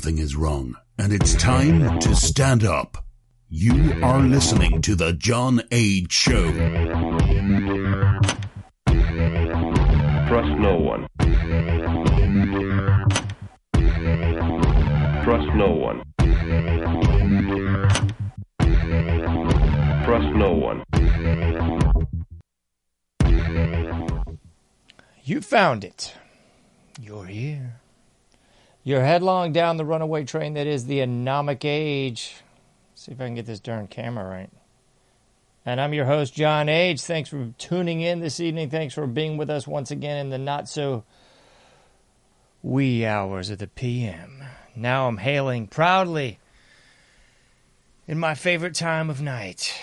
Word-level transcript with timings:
Something 0.00 0.18
is 0.18 0.34
wrong, 0.34 0.74
and 0.96 1.12
it's 1.12 1.34
time 1.34 1.98
to 1.98 2.16
stand 2.16 2.64
up. 2.64 3.04
You 3.50 4.02
are 4.02 4.22
listening 4.22 4.80
to 4.80 4.94
The 4.94 5.12
John 5.12 5.60
Age 5.70 6.10
Show. 6.10 6.50
Trust 10.26 10.58
no 10.58 10.78
one. 10.78 11.06
Trust 15.22 15.54
no 15.54 15.70
one. 15.70 16.02
Trust 20.06 20.34
no 20.34 20.52
one. 20.54 20.82
You 25.24 25.42
found 25.42 25.84
it. 25.84 26.14
You're 26.98 27.26
here. 27.26 27.79
You're 28.82 29.04
headlong 29.04 29.52
down 29.52 29.76
the 29.76 29.84
runaway 29.84 30.24
train 30.24 30.54
that 30.54 30.66
is 30.66 30.86
the 30.86 31.00
anomic 31.00 31.64
age. 31.64 32.34
See 32.94 33.12
if 33.12 33.20
I 33.20 33.26
can 33.26 33.34
get 33.34 33.44
this 33.44 33.60
darn 33.60 33.86
camera 33.86 34.24
right. 34.24 34.50
And 35.66 35.78
I'm 35.78 35.92
your 35.92 36.06
host, 36.06 36.32
John 36.32 36.70
Age. 36.70 37.02
Thanks 37.02 37.28
for 37.28 37.52
tuning 37.58 38.00
in 38.00 38.20
this 38.20 38.40
evening. 38.40 38.70
Thanks 38.70 38.94
for 38.94 39.06
being 39.06 39.36
with 39.36 39.50
us 39.50 39.66
once 39.66 39.90
again 39.90 40.16
in 40.16 40.30
the 40.30 40.38
not 40.38 40.68
so 40.68 41.04
wee 42.62 43.04
hours 43.04 43.50
of 43.50 43.58
the 43.58 43.66
PM. 43.66 44.42
Now 44.74 45.08
I'm 45.08 45.18
hailing 45.18 45.66
proudly 45.66 46.38
in 48.08 48.18
my 48.18 48.34
favorite 48.34 48.74
time 48.74 49.10
of 49.10 49.20
night. 49.20 49.78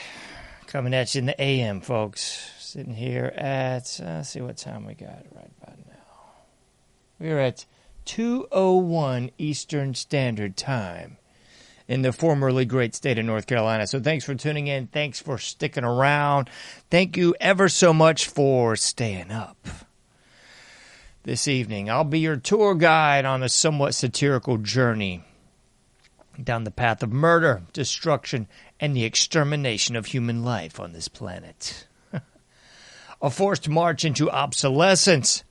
Coming 0.65 0.95
at 0.95 1.13
you 1.13 1.19
in 1.19 1.25
the 1.27 1.39
AM, 1.39 1.81
folks. 1.81 2.51
Sitting 2.57 2.95
here 2.95 3.31
at, 3.35 3.99
uh, 4.01 4.17
let's 4.17 4.29
see 4.29 4.41
what 4.41 4.57
time 4.57 4.85
we 4.85 4.95
got 4.95 5.23
right 5.35 5.51
about 5.61 5.77
now. 5.87 6.33
We're 7.19 7.39
at 7.39 7.65
201 8.07 9.31
Eastern 9.37 9.93
Standard 9.93 10.55
Time 10.55 11.17
in 11.89 12.01
the 12.01 12.13
formerly 12.13 12.63
great 12.63 12.95
state 12.95 13.19
of 13.19 13.25
North 13.25 13.47
Carolina. 13.47 13.85
So 13.85 13.99
thanks 13.99 14.23
for 14.23 14.33
tuning 14.33 14.67
in. 14.67 14.87
Thanks 14.87 15.19
for 15.19 15.37
sticking 15.37 15.83
around. 15.83 16.49
Thank 16.89 17.17
you 17.17 17.35
ever 17.41 17.67
so 17.67 17.93
much 17.93 18.27
for 18.27 18.77
staying 18.77 19.29
up. 19.29 19.67
This 21.23 21.49
evening, 21.49 21.89
I'll 21.89 22.05
be 22.05 22.19
your 22.19 22.37
tour 22.37 22.75
guide 22.75 23.25
on 23.25 23.43
a 23.43 23.49
somewhat 23.49 23.93
satirical 23.93 24.57
journey 24.57 25.25
down 26.41 26.63
the 26.63 26.71
path 26.71 27.03
of 27.03 27.11
murder, 27.11 27.63
destruction, 27.73 28.47
and 28.79 28.95
the 28.95 29.03
extermination 29.03 29.97
of 29.97 30.05
human 30.05 30.45
life 30.45 30.79
on 30.79 30.93
this 30.93 31.09
planet. 31.09 31.87
a 33.21 33.29
forced 33.29 33.67
march 33.67 34.05
into 34.05 34.31
obsolescence 34.31 35.43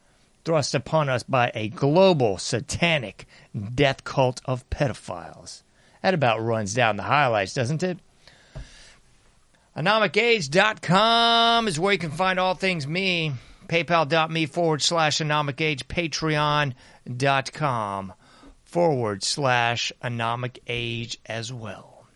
thrust 0.47 0.75
upon 0.77 1.09
us 1.11 1.25
by 1.25 1.51
a 1.55 1.69
global 1.69 2.39
satanic 2.39 3.27
death 3.75 4.05
cult 4.05 4.41
of 4.45 4.71
pedophiles. 4.71 5.65
That 6.03 6.15
about 6.15 6.41
runs 6.43 6.73
down 6.73 6.97
the 6.97 7.03
highlights, 7.03 7.53
doesn't 7.53 7.83
it? 7.83 7.99
AnomicAge.com 9.77 11.67
is 11.69 11.81
where 11.81 11.93
you 11.93 11.99
can 11.99 12.13
find 12.13 12.39
all 12.39 12.55
things 12.55 12.87
me. 12.87 13.33
PayPal.me 13.67 14.47
forward 14.47 14.83
slash 14.83 15.19
AnomicAge. 15.19 15.85
Patreon.com 17.09 18.13
forward 18.63 19.25
slash 19.25 19.93
AnomicAge 20.03 21.17
as 21.27 21.53
well. 21.53 22.07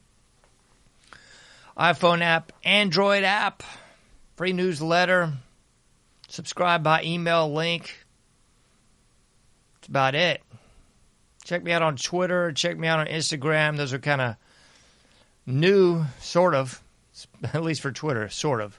iPhone 1.77 2.23
app, 2.23 2.53
Android 2.63 3.25
app, 3.25 3.65
free 4.37 4.53
newsletter, 4.53 5.33
subscribe 6.29 6.85
by 6.85 7.03
email 7.03 7.53
link. 7.53 8.07
About 9.91 10.15
it. 10.15 10.41
Check 11.45 11.65
me 11.65 11.73
out 11.73 11.83
on 11.83 11.97
Twitter. 11.97 12.53
Check 12.53 12.79
me 12.79 12.87
out 12.87 13.01
on 13.01 13.07
Instagram. 13.07 13.77
Those 13.77 13.93
are 13.93 13.99
kind 13.99 14.21
of 14.21 14.37
new, 15.47 16.05
sort 16.21 16.55
of, 16.55 16.81
at 17.43 17.63
least 17.63 17.81
for 17.81 17.91
Twitter, 17.91 18.29
sort 18.29 18.61
of. 18.61 18.79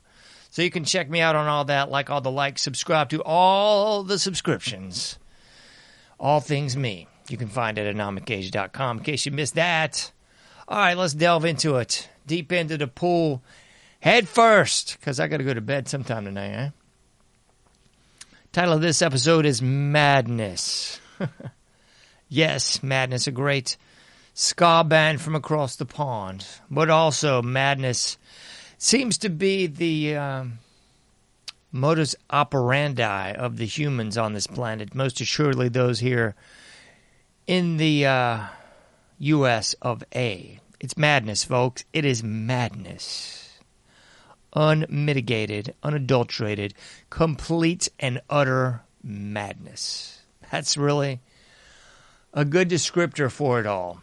So 0.52 0.62
you 0.62 0.72
can 0.72 0.86
check 0.86 1.10
me 1.10 1.20
out 1.20 1.36
on 1.36 1.48
all 1.48 1.66
that, 1.66 1.92
like 1.92 2.10
all 2.10 2.22
the 2.22 2.32
likes, 2.32 2.62
subscribe 2.62 3.10
to 3.10 3.22
all 3.24 4.04
the 4.04 4.18
subscriptions. 4.18 5.20
All 6.18 6.40
things 6.40 6.78
me. 6.78 7.08
You 7.28 7.38
can 7.38 7.50
find 7.50 7.78
it 7.78 7.88
at 7.88 7.96
anomicage.com 7.96 9.00
in 9.00 9.04
case 9.04 9.26
you 9.26 9.34
missed 9.34 9.56
that. 9.56 10.12
All 10.68 10.78
right, 10.78 10.98
let's 10.98 11.14
delve 11.14 11.44
into 11.44 11.76
it. 11.76 12.08
Deep 12.26 12.54
into 12.54 12.78
the 12.78 12.88
pool, 12.88 13.42
head 14.00 14.30
first, 14.30 14.98
because 15.00 15.20
I 15.20 15.28
got 15.28 15.38
to 15.38 15.44
go 15.44 15.54
to 15.54 15.62
bed 15.62 15.90
sometime 15.90 16.24
tonight, 16.24 16.54
eh? 16.54 16.70
Title 18.54 18.76
of 18.76 18.82
this 18.82 19.02
episode 19.02 19.46
is 19.46 19.62
Madness. 19.62 21.01
yes, 22.30 22.82
Madness, 22.84 23.28
a 23.28 23.32
great 23.32 23.78
ska 24.34 24.84
band 24.84 25.22
from 25.22 25.36
across 25.36 25.76
the 25.76 25.86
pond, 25.86 26.46
but 26.70 26.90
also 26.90 27.42
Madness 27.42 28.18
seems 28.78 29.18
to 29.20 29.30
be 29.30 29.68
the 29.68 30.16
um, 30.16 30.60
modus 31.72 32.16
operandi 32.30 33.34
of 33.34 33.58
the 33.58 33.66
humans 33.66 34.18
on 34.18 34.34
this 34.34 34.48
planet, 34.48 34.96
most 34.96 35.22
assuredly 35.22 35.70
those 35.70 36.00
here 36.00 36.36
in 37.48 37.78
the 37.78 38.06
uh, 38.06 38.46
U.S. 39.20 39.76
of 39.82 40.04
A. 40.16 40.60
It's 40.80 40.98
madness, 40.98 41.44
folks. 41.44 41.84
It 41.94 42.06
is 42.06 42.24
madness 42.24 43.42
unmitigated, 44.54 45.74
unadulterated, 45.84 46.74
complete 47.10 47.90
and 48.00 48.22
utter 48.30 48.82
madness. 49.04 50.21
That's 50.52 50.78
really 50.78 51.22
a 52.34 52.46
good 52.46 52.70
descriptor 52.70 53.32
for 53.32 53.60
it 53.60 53.66
all. 53.66 54.02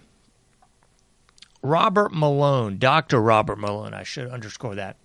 Robert 1.62 2.12
Malone, 2.12 2.78
Dr. 2.78 3.20
Robert 3.20 3.58
Malone, 3.58 3.92
I 3.92 4.04
should 4.04 4.28
underscore 4.28 4.76
that, 4.76 4.96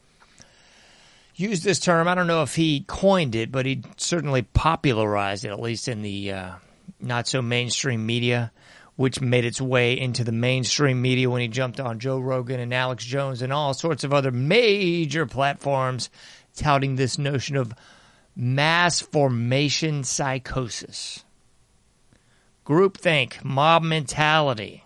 used 1.36 1.64
this 1.64 1.80
term. 1.80 2.08
I 2.08 2.16
don't 2.16 2.28
know 2.28 2.44
if 2.44 2.56
he 2.56 2.86
coined 2.88 3.36
it, 3.36 3.52
but 3.52 3.66
he 3.66 3.82
certainly 3.98 4.44
popularized 4.44 5.46
it, 5.46 5.50
at 5.50 5.60
least 5.60 5.88
in 5.88 6.04
the 6.04 6.32
uh, 6.32 6.52
not 7.00 7.28
so 7.28 7.42
mainstream 7.42 8.06
media 8.06 8.52
which 8.96 9.22
made 9.22 9.46
its 9.46 9.60
way 9.60 10.00
into 10.00 10.24
the 10.24 10.32
mainstream 10.32 11.02
media 11.02 11.30
when 11.30 11.42
he 11.42 11.48
jumped 11.48 11.80
on 11.80 12.00
Joe 12.00 12.20
Rogan 12.20 12.60
and 12.60 12.74
Alex 12.74 13.04
Jones 13.04 13.42
and 13.42 13.52
all 13.52 13.74
sorts 13.74 14.04
of 14.04 14.14
other 14.14 14.32
major 14.32 15.26
platforms 15.26 16.10
touting 16.56 16.96
this 16.96 17.18
notion 17.18 17.56
of 17.56 17.74
mass 18.36 19.00
formation 19.00 20.04
psychosis. 20.04 21.24
Groupthink, 22.66 23.44
mob 23.44 23.84
mentality. 23.84 24.84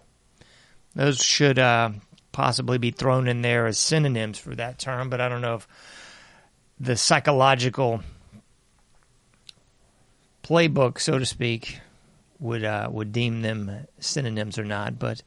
Those 0.95 1.23
should 1.23 1.59
uh, 1.59 1.91
possibly 2.31 2.77
be 2.77 2.91
thrown 2.91 3.27
in 3.27 3.41
there 3.41 3.67
as 3.67 3.77
synonyms 3.77 4.39
for 4.39 4.55
that 4.55 4.79
term, 4.79 5.09
but 5.09 5.21
I 5.21 5.29
don't 5.29 5.41
know 5.41 5.55
if 5.55 5.67
the 6.79 6.97
psychological 6.97 8.01
playbook, 10.43 10.99
so 10.99 11.19
to 11.19 11.25
speak, 11.25 11.79
would 12.39 12.63
uh, 12.63 12.87
would 12.91 13.11
deem 13.11 13.41
them 13.41 13.87
synonyms 13.99 14.57
or 14.57 14.63
not, 14.63 14.97
but 14.97 15.21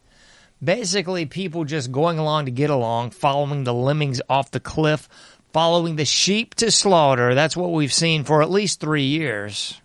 basically 0.62 1.26
people 1.26 1.64
just 1.64 1.92
going 1.92 2.18
along 2.18 2.46
to 2.46 2.50
get 2.50 2.70
along, 2.70 3.10
following 3.10 3.64
the 3.64 3.74
lemmings 3.74 4.20
off 4.28 4.50
the 4.50 4.60
cliff, 4.60 5.08
following 5.52 5.96
the 5.96 6.04
sheep 6.04 6.54
to 6.56 6.70
slaughter. 6.70 7.34
That's 7.34 7.56
what 7.56 7.72
we've 7.72 7.92
seen 7.92 8.24
for 8.24 8.42
at 8.42 8.50
least 8.50 8.80
three 8.80 9.04
years 9.04 9.80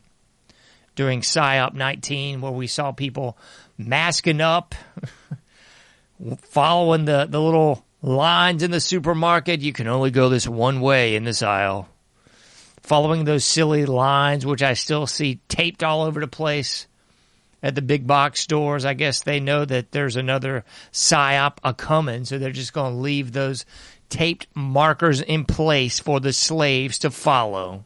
during 0.95 1.21
PSYOP 1.21 1.73
19, 1.73 2.41
where 2.41 2.51
we 2.51 2.67
saw 2.67 2.91
people 2.91 3.37
masking 3.77 4.41
up, 4.41 4.75
following 6.41 7.05
the, 7.05 7.27
the 7.29 7.41
little 7.41 7.85
lines 8.01 8.63
in 8.63 8.71
the 8.71 8.79
supermarket. 8.79 9.61
You 9.61 9.73
can 9.73 9.87
only 9.87 10.11
go 10.11 10.29
this 10.29 10.47
one 10.47 10.81
way 10.81 11.15
in 11.15 11.23
this 11.23 11.41
aisle. 11.41 11.89
Following 12.81 13.25
those 13.25 13.43
silly 13.43 13.85
lines, 13.85 14.45
which 14.45 14.61
I 14.61 14.73
still 14.73 15.07
see 15.07 15.39
taped 15.47 15.83
all 15.83 16.03
over 16.03 16.19
the 16.19 16.27
place 16.27 16.87
at 17.63 17.73
the 17.73 17.81
big 17.81 18.05
box 18.05 18.41
stores. 18.41 18.85
I 18.85 18.93
guess 18.93 19.23
they 19.23 19.39
know 19.39 19.65
that 19.65 19.91
there's 19.91 20.15
another 20.15 20.63
psyop 20.91 21.57
a 21.63 21.73
coming, 21.73 22.25
so 22.25 22.37
they're 22.37 22.51
just 22.51 22.73
going 22.73 22.93
to 22.93 22.99
leave 22.99 23.31
those 23.31 23.65
taped 24.09 24.47
markers 24.53 25.19
in 25.19 25.45
place 25.45 25.99
for 25.99 26.19
the 26.19 26.31
slaves 26.31 26.99
to 26.99 27.09
follow. 27.09 27.85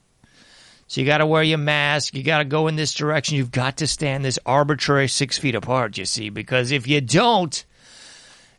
So 0.90 1.02
you 1.02 1.06
got 1.06 1.20
to 1.20 1.28
wear 1.28 1.44
your 1.44 1.60
mask. 1.60 2.16
You 2.16 2.24
got 2.24 2.40
to 2.40 2.46
go 2.46 2.68
in 2.68 2.76
this 2.76 2.96
direction. 2.96 3.38
You've 3.38 3.52
got 3.52 3.78
to 3.78 3.86
stand 3.86 4.26
this 4.26 4.40
arbitrary 4.44 5.08
six 5.08 5.38
feet 5.38 5.54
apart, 5.54 6.00
you 6.00 6.06
see, 6.06 6.30
because 6.30 6.72
if 6.72 6.88
you 6.88 7.00
don't, 7.00 7.64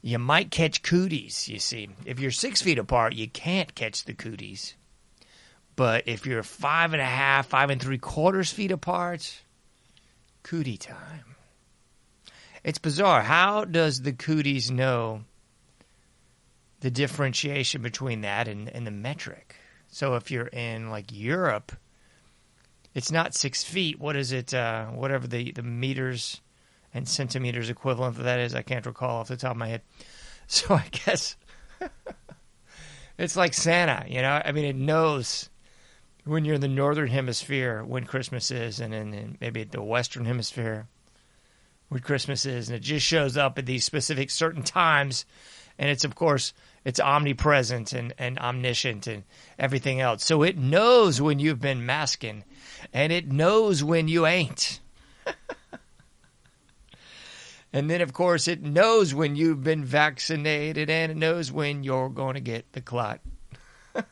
you 0.01 0.17
might 0.21 0.53
catch 0.53 0.85
cooties, 0.85 1.49
you 1.49 1.59
see. 1.59 1.89
If 2.07 2.21
you're 2.21 2.31
six 2.31 2.63
feet 2.63 2.79
apart, 2.79 3.15
you 3.15 3.29
can't 3.29 3.75
catch 3.75 4.05
the 4.05 4.15
cooties. 4.15 4.77
But 5.75 6.05
if 6.07 6.25
you're 6.25 6.45
five 6.45 6.93
and 6.93 7.03
a 7.03 7.05
half, 7.05 7.49
five 7.49 7.69
and 7.69 7.83
three 7.83 7.99
quarters 7.99 8.53
feet 8.53 8.71
apart, 8.71 9.43
cootie 10.45 10.77
time. 10.77 11.35
It's 12.63 12.79
bizarre. 12.79 13.23
How 13.23 13.65
does 13.65 14.03
the 14.03 14.13
cooties 14.13 14.71
know 14.71 15.23
the 16.79 16.93
differentiation 16.93 17.83
between 17.83 18.21
that 18.21 18.47
and, 18.47 18.69
and 18.69 18.87
the 18.87 18.93
metric? 18.93 19.57
So 19.89 20.15
if 20.15 20.31
you're 20.31 20.47
in 20.47 20.91
like 20.91 21.07
Europe, 21.11 21.73
it's 22.95 23.13
not 23.13 23.35
six 23.35 23.63
feet. 23.63 24.01
What 24.01 24.17
is 24.17 24.33
it? 24.33 24.53
Uh, 24.53 24.87
whatever 24.87 25.27
the, 25.27 25.53
the 25.53 25.63
meters 25.63 26.41
and 26.93 27.09
centimeters 27.09 27.71
equivalent 27.71 28.19
of 28.19 28.25
that 28.25 28.41
is, 28.41 28.55
I 28.55 28.63
can't 28.63 28.87
recall 28.87 29.19
off 29.19 29.29
the 29.29 29.37
top 29.37 29.53
of 29.53 29.57
my 29.57 29.69
head. 29.69 29.83
So 30.53 30.75
I 30.75 30.85
guess 30.91 31.37
it's 33.19 33.37
like 33.37 33.55
Santa, 33.55 34.05
you 34.09 34.21
know. 34.21 34.43
I 34.45 34.51
mean, 34.51 34.65
it 34.65 34.75
knows 34.75 35.49
when 36.25 36.45
you're 36.45 36.57
in 36.57 36.61
the 36.61 36.67
northern 36.67 37.07
hemisphere 37.07 37.85
when 37.85 38.05
Christmas 38.05 38.51
is, 38.51 38.81
and 38.81 38.93
in 38.93 39.39
maybe 39.41 39.63
the 39.63 39.81
western 39.81 40.25
hemisphere 40.25 40.89
when 41.89 42.01
Christmas 42.01 42.47
is, 42.47 42.69
and 42.69 42.77
it 42.77 42.81
just 42.81 43.07
shows 43.07 43.37
up 43.37 43.59
at 43.59 43.67
these 43.67 43.85
specific 43.85 44.29
certain 44.29 44.65
times, 44.65 45.25
and 45.79 45.89
it's 45.89 46.05
of 46.05 46.17
course 46.17 46.53
it's 46.85 47.01
omnipresent 47.01 47.93
and, 47.93 48.15
and 48.19 48.39
omniscient 48.39 49.07
and 49.07 49.25
everything 49.59 50.01
else. 50.01 50.25
So 50.25 50.43
it 50.43 50.57
knows 50.57 51.21
when 51.21 51.39
you've 51.39 51.61
been 51.61 51.85
masking, 51.87 52.45
and 52.93 53.13
it 53.13 53.31
knows 53.31 53.85
when 53.85 54.09
you 54.09 54.27
ain't. 54.27 54.81
And 57.73 57.89
then, 57.89 58.01
of 58.01 58.13
course, 58.13 58.49
it 58.49 58.63
knows 58.63 59.15
when 59.15 59.37
you've 59.37 59.63
been 59.63 59.85
vaccinated 59.85 60.91
and 60.91 61.13
it 61.13 61.17
knows 61.17 61.53
when 61.53 61.85
you're 61.85 62.09
going 62.09 62.35
to 62.35 62.41
get 62.41 62.73
the 62.73 62.81
clot. 62.81 63.21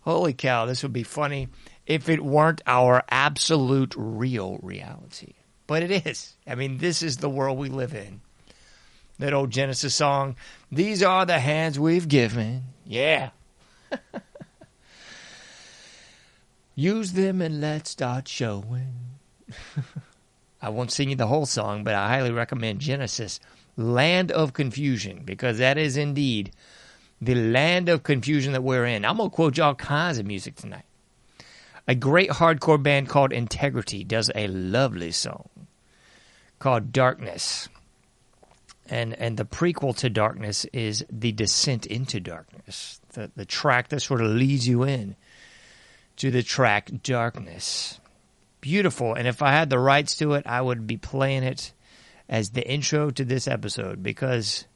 Holy 0.00 0.32
cow, 0.32 0.66
this 0.66 0.82
would 0.82 0.92
be 0.92 1.02
funny 1.02 1.48
if 1.86 2.08
it 2.08 2.24
weren't 2.24 2.62
our 2.66 3.04
absolute 3.08 3.94
real 3.96 4.58
reality. 4.62 5.34
But 5.66 5.84
it 5.84 6.06
is. 6.06 6.34
I 6.46 6.56
mean, 6.56 6.78
this 6.78 7.02
is 7.02 7.18
the 7.18 7.30
world 7.30 7.56
we 7.56 7.68
live 7.68 7.94
in. 7.94 8.20
That 9.20 9.34
old 9.34 9.50
Genesis 9.50 9.94
song, 9.94 10.34
These 10.72 11.02
are 11.02 11.26
the 11.26 11.38
hands 11.38 11.78
we've 11.78 12.08
given. 12.08 12.64
Yeah. 12.86 13.30
Use 16.74 17.12
them 17.12 17.42
and 17.42 17.60
let's 17.60 17.90
start 17.90 18.26
showing. 18.26 18.94
I 20.62 20.70
won't 20.70 20.90
sing 20.90 21.10
you 21.10 21.16
the 21.16 21.26
whole 21.26 21.44
song, 21.44 21.84
but 21.84 21.94
I 21.94 22.08
highly 22.08 22.30
recommend 22.30 22.80
Genesis, 22.80 23.40
Land 23.76 24.32
of 24.32 24.54
Confusion, 24.54 25.22
because 25.26 25.58
that 25.58 25.76
is 25.76 25.98
indeed 25.98 26.52
the 27.20 27.34
land 27.34 27.90
of 27.90 28.02
confusion 28.02 28.54
that 28.54 28.62
we're 28.62 28.86
in. 28.86 29.04
I'm 29.04 29.18
going 29.18 29.28
to 29.28 29.36
quote 29.36 29.58
you 29.58 29.64
all 29.64 29.74
kinds 29.74 30.16
of 30.16 30.24
music 30.24 30.56
tonight. 30.56 30.86
A 31.86 31.94
great 31.94 32.30
hardcore 32.30 32.82
band 32.82 33.10
called 33.10 33.34
Integrity 33.34 34.02
does 34.02 34.30
a 34.34 34.48
lovely 34.48 35.12
song 35.12 35.48
called 36.58 36.90
Darkness. 36.90 37.68
And 38.90 39.14
and 39.14 39.36
the 39.36 39.44
prequel 39.44 39.96
to 39.98 40.10
Darkness 40.10 40.66
is 40.66 41.04
The 41.10 41.32
Descent 41.32 41.86
into 41.86 42.20
Darkness, 42.20 43.00
the, 43.12 43.30
the 43.36 43.44
track 43.44 43.88
that 43.88 44.00
sort 44.00 44.20
of 44.20 44.30
leads 44.32 44.66
you 44.66 44.82
in 44.82 45.16
to 46.16 46.30
the 46.30 46.42
track 46.42 46.90
Darkness 47.02 48.00
beautiful. 48.60 49.14
And 49.14 49.26
if 49.26 49.42
I 49.42 49.52
had 49.52 49.70
the 49.70 49.78
rights 49.78 50.16
to 50.16 50.34
it, 50.34 50.46
I 50.46 50.60
would 50.60 50.86
be 50.86 50.96
playing 50.96 51.42
it 51.42 51.72
as 52.28 52.50
the 52.50 52.66
intro 52.68 53.10
to 53.10 53.24
this 53.24 53.48
episode 53.48 54.02
because 54.02 54.66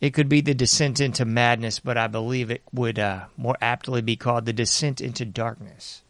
it 0.00 0.14
could 0.14 0.28
be 0.28 0.40
the 0.40 0.54
descent 0.54 1.00
into 1.00 1.24
madness, 1.24 1.80
but 1.80 1.96
I 1.96 2.06
believe 2.06 2.50
it 2.50 2.62
would 2.72 2.98
uh, 2.98 3.26
more 3.36 3.56
aptly 3.60 4.02
be 4.02 4.16
called 4.16 4.46
the 4.46 4.52
descent 4.52 5.00
into 5.00 5.24
darkness. 5.24 6.02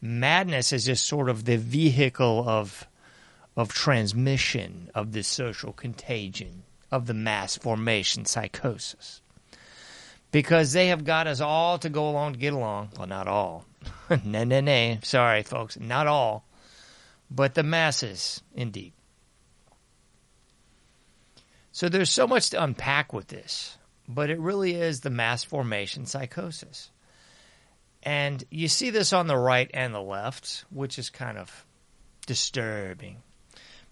Madness 0.00 0.72
is 0.72 0.84
just 0.84 1.06
sort 1.06 1.28
of 1.28 1.44
the 1.44 1.56
vehicle 1.56 2.48
of 2.48 2.86
of 3.58 3.74
transmission 3.74 4.88
of 4.94 5.10
this 5.10 5.26
social 5.26 5.72
contagion 5.72 6.62
of 6.92 7.06
the 7.06 7.12
mass 7.12 7.58
formation 7.58 8.24
psychosis. 8.24 9.20
Because 10.30 10.72
they 10.72 10.86
have 10.86 11.04
got 11.04 11.26
us 11.26 11.40
all 11.40 11.76
to 11.78 11.88
go 11.88 12.08
along 12.08 12.34
to 12.34 12.38
get 12.38 12.52
along. 12.52 12.90
Well, 12.96 13.08
not 13.08 13.26
all. 13.26 13.64
nay, 14.24 14.44
nay, 14.44 14.60
nay. 14.60 15.00
Sorry, 15.02 15.42
folks. 15.42 15.76
Not 15.76 16.06
all, 16.06 16.46
but 17.32 17.54
the 17.54 17.64
masses, 17.64 18.40
indeed. 18.54 18.92
So 21.72 21.88
there's 21.88 22.10
so 22.10 22.28
much 22.28 22.50
to 22.50 22.62
unpack 22.62 23.12
with 23.12 23.26
this, 23.26 23.76
but 24.08 24.30
it 24.30 24.38
really 24.38 24.74
is 24.74 25.00
the 25.00 25.10
mass 25.10 25.42
formation 25.42 26.06
psychosis. 26.06 26.90
And 28.04 28.44
you 28.50 28.68
see 28.68 28.90
this 28.90 29.12
on 29.12 29.26
the 29.26 29.36
right 29.36 29.68
and 29.74 29.92
the 29.92 30.00
left, 30.00 30.64
which 30.70 30.96
is 30.96 31.10
kind 31.10 31.36
of 31.36 31.66
disturbing. 32.24 33.16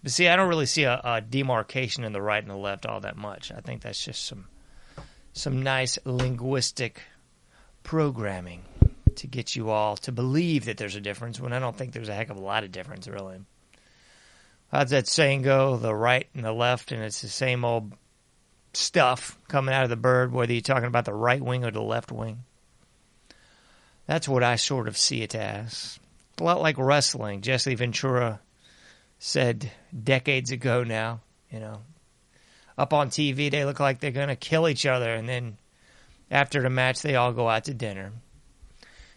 But 0.03 0.13
see, 0.13 0.29
I 0.29 0.37
don't 0.37 0.49
really 0.49 0.67
see 0.67 0.85
a, 0.85 1.01
a 1.03 1.21
demarcation 1.21 2.05
in 2.05 2.13
the 2.13 2.23
right 2.23 2.43
and 2.43 2.51
the 2.51 2.57
left 2.57 2.87
all 2.87 3.01
that 3.01 3.17
much. 3.17 3.51
I 3.51 3.61
think 3.61 3.83
that's 3.83 4.05
just 4.05 4.25
some 4.25 4.47
some 5.33 5.63
nice 5.63 5.99
linguistic 6.05 7.03
programming 7.83 8.63
to 9.17 9.27
get 9.27 9.55
you 9.55 9.71
all 9.71 9.97
to 9.97 10.13
believe 10.13 10.65
that 10.65 10.79
there's 10.79 10.97
a 10.97 11.01
difference 11.01 11.41
when 11.41 11.53
I 11.53 11.59
don't 11.59 11.77
think 11.77 11.93
there's 11.93 12.09
a 12.09 12.15
heck 12.15 12.31
of 12.31 12.37
a 12.37 12.41
lot 12.41 12.65
of 12.65 12.73
difference, 12.73 13.07
really. 13.07 13.41
How's 14.73 14.91
that 14.91 15.07
saying 15.07 15.43
go? 15.43 15.77
The 15.77 15.95
right 15.95 16.27
and 16.35 16.45
the 16.45 16.53
left, 16.53 16.93
and 16.93 17.03
it's 17.03 17.23
the 17.23 17.29
same 17.29 17.65
old 17.65 17.93
stuff 18.75 19.39
coming 19.49 19.75
out 19.75 19.85
of 19.85 19.91
the 19.91 19.97
bird, 19.97 20.33
whether 20.33 20.53
you're 20.53 20.63
talking 20.63 20.89
about 20.89 21.05
the 21.05 21.15
right 21.15 21.41
wing 21.41 21.65
or 21.65 21.71
the 21.71 21.83
left 21.83 22.11
wing. 22.11 22.45
That's 24.07 24.29
what 24.29 24.43
I 24.43 24.57
sort 24.57 24.89
of 24.89 24.97
see 24.97 25.23
it 25.23 25.35
as. 25.35 25.99
A 26.41 26.45
lot 26.45 26.61
like 26.61 26.79
wrestling. 26.79 27.41
Jesse 27.41 27.75
Ventura 27.75 28.41
said 29.19 29.71
decades 30.03 30.51
ago 30.51 30.85
now, 30.85 31.21
you 31.51 31.61
know, 31.61 31.81
up 32.77 32.93
on 32.93 33.11
TV, 33.11 33.51
they 33.51 33.65
look 33.65 33.81
like 33.81 34.01
they're 34.01 34.11
going 34.11 34.29
to 34.29 34.37
kill 34.37 34.69
each 34.69 34.87
other, 34.87 35.15
and 35.15 35.29
then 35.29 35.57
after 36.31 36.61
the 36.61 36.71
match, 36.71 37.03
they 37.03 37.17
all 37.17 37.33
go 37.33 37.49
out 37.49 37.65
to 37.65 37.75
dinner 37.75 38.13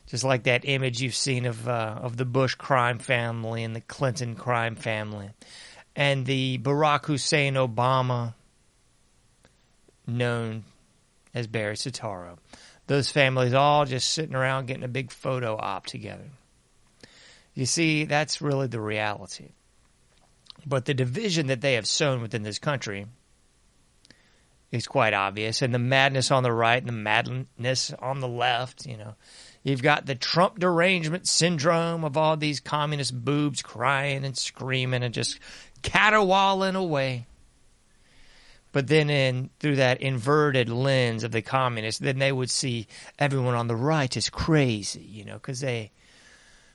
just 0.10 0.24
like 0.24 0.44
that 0.44 0.66
image 0.66 1.02
you've 1.02 1.16
seen 1.16 1.46
of 1.46 1.68
uh, 1.68 2.00
of 2.02 2.18
the 2.18 2.26
Bush 2.26 2.56
crime 2.56 2.98
family 2.98 3.64
and 3.64 3.76
the 3.76 3.82
Clinton 3.82 4.36
crime 4.36 4.76
family, 4.76 5.30
and 5.96 6.26
the 6.26 6.58
Barack 6.58 7.06
Hussein 7.06 7.54
Obama, 7.54 8.34
known 10.08 10.64
as 11.34 11.46
Barry 11.48 11.76
Soetoro. 11.76 12.38
Those 12.88 13.12
families 13.12 13.54
all 13.54 13.86
just 13.86 14.10
sitting 14.10 14.36
around 14.36 14.66
getting 14.66 14.84
a 14.84 14.88
big 14.88 15.12
photo 15.12 15.56
op 15.56 15.86
together. 15.86 16.32
You 17.54 17.68
see, 17.68 18.06
that's 18.06 18.42
really 18.42 18.66
the 18.66 18.82
reality. 18.82 19.50
But 20.66 20.86
the 20.86 20.94
division 20.94 21.48
that 21.48 21.62
they 21.62 21.74
have 21.74 21.88
sown 21.88 22.22
within 22.22 22.44
this 22.44 22.60
country 22.60 23.06
is 24.72 24.88
quite 24.88 25.14
obvious, 25.14 25.62
and 25.62 25.74
the 25.74 25.80
madness 25.80 26.30
on 26.30 26.44
the 26.44 26.52
right 26.52 26.78
and 26.78 26.88
the 26.88 26.94
madness 26.94 27.92
on 28.00 28.20
the 28.20 28.28
left, 28.28 28.86
you 28.86 28.98
know 28.98 29.16
You've 29.64 29.84
got 29.84 30.06
the 30.06 30.16
Trump 30.16 30.60
derangement 30.60 31.28
syndrome 31.28 32.04
of 32.06 32.16
all 32.16 32.38
these 32.38 32.60
communist 32.60 33.14
boobs 33.26 33.62
crying 33.62 34.24
and 34.24 34.38
screaming 34.38 35.04
and 35.04 35.14
just 35.14 35.40
caterwauling 35.82 36.76
away. 36.76 37.28
But 38.72 38.88
then, 38.88 39.10
in 39.10 39.50
through 39.60 39.78
that 39.78 40.02
inverted 40.02 40.70
lens 40.70 41.24
of 41.24 41.32
the 41.32 41.42
communists, 41.42 42.00
then 42.00 42.20
they 42.20 42.32
would 42.32 42.52
see 42.52 42.88
everyone 43.18 43.56
on 43.56 43.68
the 43.68 43.76
right 43.76 44.16
as 44.16 44.30
crazy, 44.30 45.02
you 45.02 45.26
know, 45.26 45.34
because 45.34 45.60
they, 45.60 45.92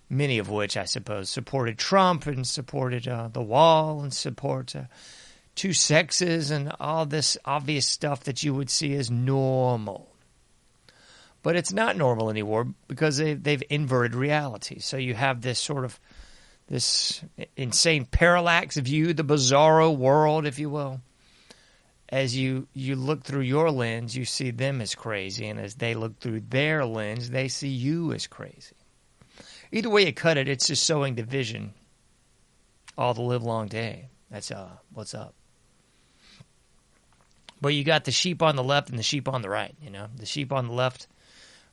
many 0.09 0.39
of 0.39 0.51
which 0.51 0.77
I 0.77 0.85
suppose, 0.85 1.29
supported 1.29 1.79
Trump 1.79 2.27
and 2.27 2.47
supported 2.47 3.09
uh, 3.09 3.29
the 3.29 3.43
wall 3.43 4.03
and 4.03 4.13
support 4.13 4.75
uh, 4.77 4.85
two 5.55 5.73
sexes 5.73 6.51
and 6.51 6.73
all 6.81 7.07
this 7.07 7.37
obvious 7.45 7.87
stuff 7.87 8.25
that 8.25 8.43
you 8.43 8.55
would 8.55 8.71
see 8.71 8.95
as 8.95 9.11
normal 9.11 10.15
but 11.45 11.57
it's 11.57 11.75
not 11.75 11.97
normal 11.97 12.31
anymore 12.31 12.67
because 12.89 13.19
they, 13.19 13.35
they've 13.35 13.63
inverted 13.69 14.15
reality. 14.15 14.79
So 14.79 14.97
you 14.97 15.13
have 15.13 15.43
this 15.43 15.59
sort 15.59 15.85
of 15.85 16.01
this 16.69 17.23
insane 17.55 18.07
parallax 18.07 18.79
view, 18.79 19.13
the 19.13 19.23
bizarro 19.23 19.95
world, 19.95 20.47
if 20.47 20.59
you 20.59 20.71
will. 20.71 21.03
As 22.09 22.35
you, 22.35 22.67
you 22.73 22.97
look 22.97 23.25
through 23.25 23.43
your 23.43 23.71
lens, 23.71 24.17
you 24.17 24.25
see 24.25 24.53
them 24.53 24.81
as 24.81 24.95
crazy, 24.95 25.47
and 25.47 25.61
as 25.61 25.75
they 25.75 25.95
look 25.95 26.19
through 26.19 26.41
their 26.49 26.87
lens, 26.87 27.29
they 27.29 27.49
see 27.49 27.69
you 27.69 28.15
as 28.15 28.27
crazy. 28.27 28.77
Either 29.75 29.91
way 29.91 30.07
you 30.07 30.13
cut 30.13 30.37
it, 30.37 30.49
it's 30.49 30.69
just 30.69 30.87
sowing 30.87 31.17
division 31.17 31.75
all 32.97 33.13
the 33.13 33.23
live 33.23 33.43
long 33.43 33.67
day. 33.67 34.07
That's 34.31 34.53
uh, 34.53 34.69
what's 34.93 35.15
up. 35.15 35.35
But 37.61 37.75
you 37.75 37.83
got 37.83 38.05
the 38.05 38.13
sheep 38.13 38.41
on 38.41 38.55
the 38.55 38.63
left 38.63 38.89
and 38.91 38.97
the 38.97 39.03
sheep 39.03 39.29
on 39.29 39.43
the 39.43 39.51
right. 39.51 39.75
You 39.83 39.91
know, 39.91 40.07
the 40.15 40.27
sheep 40.27 40.53
on 40.53 40.69
the 40.69 40.73
left 40.73 41.09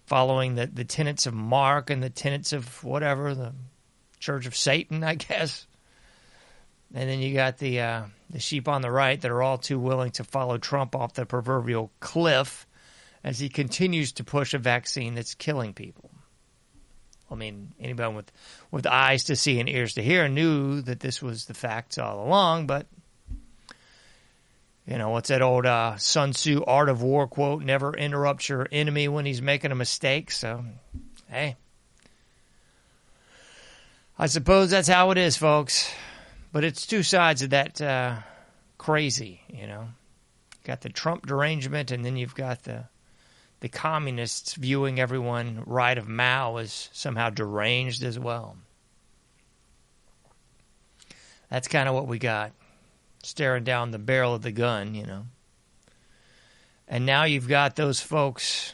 following 0.08 0.56
the, 0.56 0.66
the 0.66 0.84
tenets 0.84 1.28
of 1.28 1.36
Marx 1.36 1.92
and 1.92 2.02
the 2.02 2.10
tenets 2.10 2.54
of 2.54 2.84
whatever, 2.84 3.36
the 3.36 3.54
Church 4.20 4.48
of 4.48 4.56
Satan, 4.56 5.04
I 5.04 5.14
guess. 5.14 5.68
And 6.96 7.08
then 7.08 7.20
you 7.20 7.36
got 7.36 7.60
the 7.60 7.82
uh, 7.82 8.04
the 8.32 8.40
sheep 8.40 8.68
on 8.68 8.82
the 8.82 8.92
right 8.92 9.22
that 9.22 9.30
are 9.30 9.44
all 9.44 9.60
too 9.60 9.80
willing 9.80 10.12
to 10.14 10.24
follow 10.24 10.58
Trump 10.58 10.96
off 10.96 11.14
the 11.14 11.28
proverbial 11.28 11.92
cliff 12.00 12.66
as 13.24 13.40
he 13.40 13.48
continues 13.48 14.12
to 14.14 14.24
push 14.24 14.56
a 14.56 14.58
vaccine 14.58 15.14
that's 15.14 15.36
killing 15.36 15.74
people. 15.74 16.11
I 17.32 17.36
mean, 17.36 17.74
anybody 17.80 18.14
with 18.14 18.32
with 18.70 18.86
eyes 18.86 19.24
to 19.26 19.36
see 19.36 19.60
and 19.60 19.70
ears 19.70 19.94
to 19.96 20.04
hear 20.04 20.28
knew 20.28 20.82
that 20.82 21.00
this 21.00 21.22
was 21.22 21.46
the 21.46 21.54
facts 21.54 21.98
all 21.98 22.26
along, 22.26 22.68
but 22.68 22.88
you 24.86 24.98
know, 24.98 25.10
what's 25.10 25.30
that 25.30 25.42
old 25.42 25.66
uh, 25.66 25.96
Sun 25.98 26.32
Tzu 26.32 26.64
Art 26.66 26.90
of 26.90 27.02
War 27.02 27.28
quote? 27.28 27.64
Never 27.64 27.96
interrupt 27.96 28.50
your 28.50 28.68
enemy 28.72 29.08
when 29.08 29.26
he's 29.26 29.42
making 29.42 29.72
a 29.72 29.76
mistake. 29.76 30.32
So, 30.32 30.66
hey. 31.30 31.56
I 34.18 34.26
suppose 34.26 34.70
that's 34.70 34.88
how 34.88 35.12
it 35.12 35.18
is, 35.18 35.38
folks. 35.38 35.92
But 36.52 36.64
it's 36.64 36.86
two 36.86 37.04
sides 37.04 37.42
of 37.42 37.52
that 37.52 37.80
uh, 37.80 38.18
crazy, 38.78 39.42
you 39.48 39.68
know. 39.68 39.88
Got 40.64 40.82
the 40.82 40.90
Trump 40.90 41.26
derangement, 41.26 41.92
and 41.92 42.04
then 42.04 42.18
you've 42.18 42.36
got 42.36 42.64
the 42.64 42.86
the 43.62 43.70
communists 43.70 44.56
viewing 44.56 45.00
everyone 45.00 45.64
right 45.66 45.98
of 45.98 46.08
Mao 46.08 46.58
as 46.58 46.90
somehow 46.92 47.30
deranged 47.30 48.04
as 48.04 48.20
well. 48.20 48.58
That's 51.50 51.68
kind 51.68 51.88
of 51.88 51.96
what 51.96 52.08
we 52.08 52.18
got 52.20 52.52
staring 53.24 53.64
down 53.64 53.92
the 53.92 54.00
barrel 54.00 54.34
of 54.34 54.42
the 54.42 54.52
gun, 54.52 54.96
you 54.96 55.06
know. 55.06 55.26
And 56.88 57.06
now 57.06 57.24
you've 57.24 57.48
got 57.48 57.76
those 57.76 58.02
folks 58.02 58.74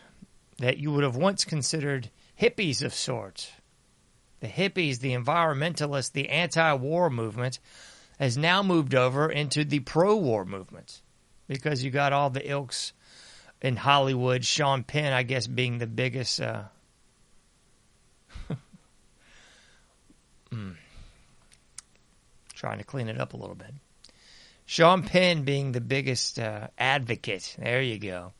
that 0.58 0.78
you 0.78 0.92
would 0.92 1.04
have 1.04 1.16
once 1.16 1.44
considered 1.44 2.10
hippies 2.40 2.82
of 2.82 2.94
sorts. 2.94 3.52
The 4.40 4.48
hippies, 4.48 5.00
the 5.00 5.14
environmentalists, 5.14 6.12
the 6.12 6.30
anti 6.30 6.74
war 6.74 7.10
movement 7.10 7.60
has 8.20 8.38
now 8.38 8.64
moved 8.64 8.96
over 8.96 9.30
into 9.30 9.66
the 9.66 9.80
pro 9.80 10.16
war 10.16 10.46
movement 10.46 11.02
because 11.48 11.84
you 11.84 11.92
got 11.92 12.14
all 12.14 12.30
the 12.30 12.50
ilks 12.50 12.94
in 13.62 13.76
Hollywood. 13.76 14.46
Sean 14.46 14.84
Penn, 14.84 15.14
I 15.14 15.24
guess, 15.24 15.48
being 15.48 15.78
the 15.78 15.88
biggest. 15.88 16.42
Uh, 16.42 16.64
mm, 20.52 20.76
trying 22.54 22.78
to 22.80 22.84
clean 22.84 23.08
it 23.08 23.20
up 23.20 23.34
a 23.34 23.38
little 23.38 23.56
bit. 23.56 23.74
Sean 24.66 25.04
Penn 25.04 25.44
being 25.44 25.72
the 25.72 25.82
biggest 25.82 26.38
uh, 26.38 26.68
advocate, 26.78 27.56
there 27.58 27.82
you 27.82 27.98
go, 27.98 28.34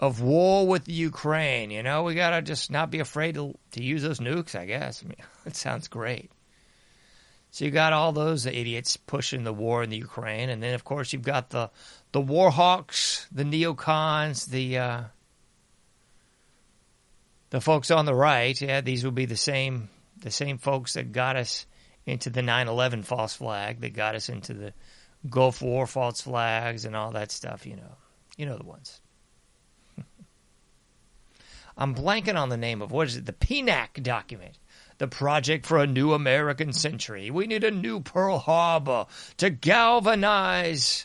of 0.00 0.20
war 0.20 0.66
with 0.66 0.88
Ukraine. 0.88 1.70
You 1.70 1.84
know, 1.84 2.02
we 2.02 2.16
got 2.16 2.30
to 2.30 2.42
just 2.42 2.68
not 2.70 2.90
be 2.90 2.98
afraid 2.98 3.36
to, 3.36 3.54
to 3.72 3.82
use 3.82 4.02
those 4.02 4.18
nukes, 4.18 4.58
I 4.58 4.66
guess. 4.66 5.04
I 5.04 5.08
mean, 5.08 5.16
it 5.46 5.54
sounds 5.54 5.86
great. 5.86 6.32
So 7.52 7.64
you 7.64 7.70
got 7.70 7.92
all 7.92 8.12
those 8.12 8.44
idiots 8.44 8.96
pushing 8.96 9.44
the 9.44 9.52
war 9.52 9.84
in 9.84 9.90
the 9.90 9.96
Ukraine, 9.96 10.50
and 10.50 10.60
then 10.60 10.74
of 10.74 10.84
course 10.84 11.12
you've 11.12 11.22
got 11.22 11.50
the 11.50 11.70
the 12.16 12.22
warhawks, 12.22 13.26
the 13.30 13.44
neocons, 13.44 14.48
the 14.48 14.78
uh, 14.78 15.02
the 17.50 17.60
folks 17.60 17.90
on 17.90 18.06
the 18.06 18.14
right. 18.14 18.58
Yeah, 18.58 18.80
these 18.80 19.04
will 19.04 19.10
be 19.10 19.26
the 19.26 19.36
same 19.36 19.90
the 20.22 20.30
same 20.30 20.56
folks 20.56 20.94
that 20.94 21.12
got 21.12 21.36
us 21.36 21.66
into 22.06 22.30
the 22.30 22.40
9/11 22.40 23.04
false 23.04 23.34
flag, 23.34 23.82
that 23.82 23.92
got 23.92 24.14
us 24.14 24.30
into 24.30 24.54
the 24.54 24.72
Gulf 25.28 25.60
War 25.60 25.86
false 25.86 26.22
flags 26.22 26.86
and 26.86 26.96
all 26.96 27.10
that 27.10 27.30
stuff, 27.30 27.66
you 27.66 27.76
know. 27.76 27.96
You 28.38 28.46
know 28.46 28.56
the 28.56 28.64
ones. 28.64 28.98
I'm 31.76 31.94
blanking 31.94 32.40
on 32.40 32.48
the 32.48 32.56
name 32.56 32.80
of 32.80 32.92
what 32.92 33.08
is 33.08 33.18
it? 33.18 33.26
The 33.26 33.34
PNAC 33.34 34.02
document. 34.02 34.58
The 34.96 35.06
Project 35.06 35.66
for 35.66 35.76
a 35.76 35.86
New 35.86 36.14
American 36.14 36.72
Century. 36.72 37.30
We 37.30 37.46
need 37.46 37.62
a 37.62 37.70
new 37.70 38.00
Pearl 38.00 38.38
Harbor 38.38 39.04
to 39.36 39.50
galvanize 39.50 41.04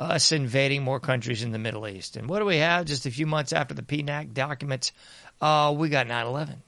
us 0.00 0.32
invading 0.32 0.82
more 0.82 0.98
countries 0.98 1.42
in 1.42 1.52
the 1.52 1.58
Middle 1.58 1.86
East. 1.86 2.16
And 2.16 2.28
what 2.28 2.38
do 2.38 2.46
we 2.46 2.56
have 2.56 2.86
just 2.86 3.04
a 3.04 3.10
few 3.10 3.26
months 3.26 3.52
after 3.52 3.74
the 3.74 3.82
PNAC 3.82 4.32
documents? 4.32 4.92
Uh, 5.40 5.74
we 5.76 5.90
got 5.90 6.06
9 6.06 6.26
11. 6.26 6.62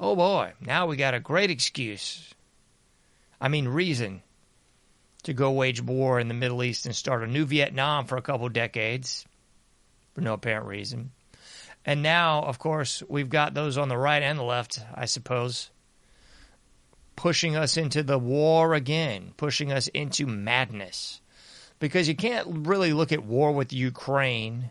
Oh 0.00 0.16
boy, 0.16 0.52
now 0.60 0.86
we 0.86 0.96
got 0.96 1.14
a 1.14 1.20
great 1.20 1.50
excuse. 1.50 2.32
I 3.40 3.48
mean, 3.48 3.68
reason 3.68 4.22
to 5.24 5.34
go 5.34 5.52
wage 5.52 5.82
war 5.82 6.18
in 6.18 6.28
the 6.28 6.34
Middle 6.34 6.64
East 6.64 6.86
and 6.86 6.96
start 6.96 7.22
a 7.22 7.26
new 7.26 7.44
Vietnam 7.44 8.06
for 8.06 8.16
a 8.16 8.22
couple 8.22 8.48
decades 8.48 9.24
for 10.14 10.22
no 10.22 10.32
apparent 10.32 10.66
reason. 10.66 11.12
And 11.84 12.02
now, 12.02 12.42
of 12.42 12.58
course, 12.58 13.02
we've 13.08 13.28
got 13.28 13.54
those 13.54 13.76
on 13.76 13.88
the 13.88 13.98
right 13.98 14.22
and 14.22 14.38
the 14.38 14.44
left, 14.44 14.80
I 14.94 15.04
suppose, 15.04 15.70
pushing 17.16 17.54
us 17.54 17.76
into 17.76 18.02
the 18.02 18.18
war 18.18 18.74
again, 18.74 19.34
pushing 19.36 19.72
us 19.72 19.88
into 19.88 20.26
madness. 20.26 21.20
Because 21.82 22.06
you 22.06 22.14
can't 22.14 22.46
really 22.48 22.92
look 22.92 23.10
at 23.10 23.24
war 23.24 23.50
with 23.50 23.72
Ukraine, 23.72 24.70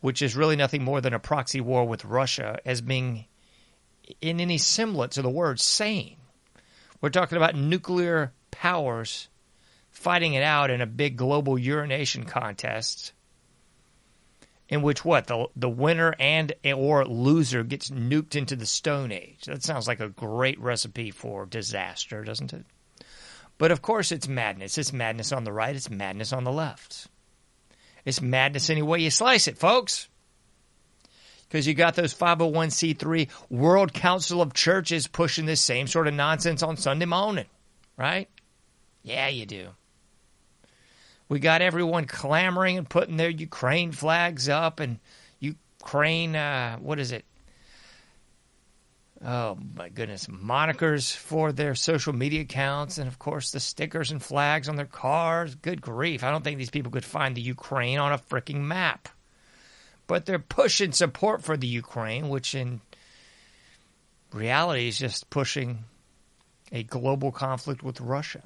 which 0.00 0.22
is 0.22 0.34
really 0.34 0.56
nothing 0.56 0.82
more 0.82 1.02
than 1.02 1.12
a 1.12 1.18
proxy 1.18 1.60
war 1.60 1.86
with 1.86 2.06
Russia, 2.06 2.58
as 2.64 2.80
being 2.80 3.26
in 4.22 4.40
any 4.40 4.56
semblance 4.56 5.18
of 5.18 5.24
the 5.24 5.28
word 5.28 5.60
sane. 5.60 6.16
We're 7.02 7.10
talking 7.10 7.36
about 7.36 7.54
nuclear 7.54 8.32
powers 8.50 9.28
fighting 9.90 10.32
it 10.32 10.42
out 10.42 10.70
in 10.70 10.80
a 10.80 10.86
big 10.86 11.18
global 11.18 11.58
urination 11.58 12.24
contest 12.24 13.12
in 14.70 14.80
which 14.80 15.04
what 15.04 15.26
the 15.26 15.48
the 15.54 15.68
winner 15.68 16.14
and 16.18 16.54
or 16.64 17.04
loser 17.04 17.62
gets 17.62 17.90
nuked 17.90 18.34
into 18.34 18.56
the 18.56 18.64
stone 18.64 19.12
age 19.12 19.44
that 19.44 19.62
sounds 19.62 19.86
like 19.86 20.00
a 20.00 20.08
great 20.08 20.58
recipe 20.58 21.10
for 21.10 21.44
disaster 21.44 22.24
doesn't 22.24 22.54
it 22.54 22.64
but 23.64 23.72
of 23.72 23.80
course 23.80 24.12
it's 24.12 24.28
madness. 24.28 24.76
It's 24.76 24.92
madness 24.92 25.32
on 25.32 25.44
the 25.44 25.50
right. 25.50 25.74
It's 25.74 25.88
madness 25.88 26.34
on 26.34 26.44
the 26.44 26.52
left. 26.52 27.06
It's 28.04 28.20
madness 28.20 28.68
any 28.68 28.82
way 28.82 28.98
you 28.98 29.08
slice 29.08 29.48
it 29.48 29.56
folks. 29.56 30.06
Because 31.48 31.66
you 31.66 31.72
got 31.72 31.94
those 31.94 32.12
501c3 32.12 33.26
world 33.48 33.94
council 33.94 34.42
of 34.42 34.52
churches 34.52 35.06
pushing 35.06 35.46
this 35.46 35.62
same 35.62 35.86
sort 35.86 36.08
of 36.08 36.12
nonsense 36.12 36.62
on 36.62 36.76
sunday 36.76 37.06
morning 37.06 37.46
right? 37.96 38.28
Yeah, 39.02 39.28
you 39.28 39.46
do. 39.46 39.68
We 41.30 41.38
got 41.38 41.62
everyone 41.62 42.04
clamoring 42.04 42.76
and 42.76 42.86
putting 42.86 43.16
their 43.16 43.30
Ukraine 43.30 43.92
flags 43.92 44.46
up 44.46 44.78
and 44.78 44.98
Ukraine, 45.40 46.36
uh, 46.36 46.76
what 46.80 47.00
is 47.00 47.12
it? 47.12 47.24
Oh 49.26 49.56
my 49.74 49.88
goodness, 49.88 50.26
monikers 50.26 51.16
for 51.16 51.50
their 51.50 51.74
social 51.74 52.12
media 52.12 52.42
accounts, 52.42 52.98
and 52.98 53.08
of 53.08 53.18
course 53.18 53.52
the 53.52 53.60
stickers 53.60 54.10
and 54.10 54.22
flags 54.22 54.68
on 54.68 54.76
their 54.76 54.84
cars. 54.84 55.54
Good 55.54 55.80
grief. 55.80 56.22
I 56.22 56.30
don't 56.30 56.44
think 56.44 56.58
these 56.58 56.70
people 56.70 56.92
could 56.92 57.06
find 57.06 57.34
the 57.34 57.40
Ukraine 57.40 57.98
on 57.98 58.12
a 58.12 58.18
freaking 58.18 58.60
map. 58.60 59.08
But 60.06 60.26
they're 60.26 60.38
pushing 60.38 60.92
support 60.92 61.42
for 61.42 61.56
the 61.56 61.66
Ukraine, 61.66 62.28
which 62.28 62.54
in 62.54 62.82
reality 64.30 64.88
is 64.88 64.98
just 64.98 65.30
pushing 65.30 65.84
a 66.70 66.82
global 66.82 67.32
conflict 67.32 67.82
with 67.82 68.02
Russia. 68.02 68.42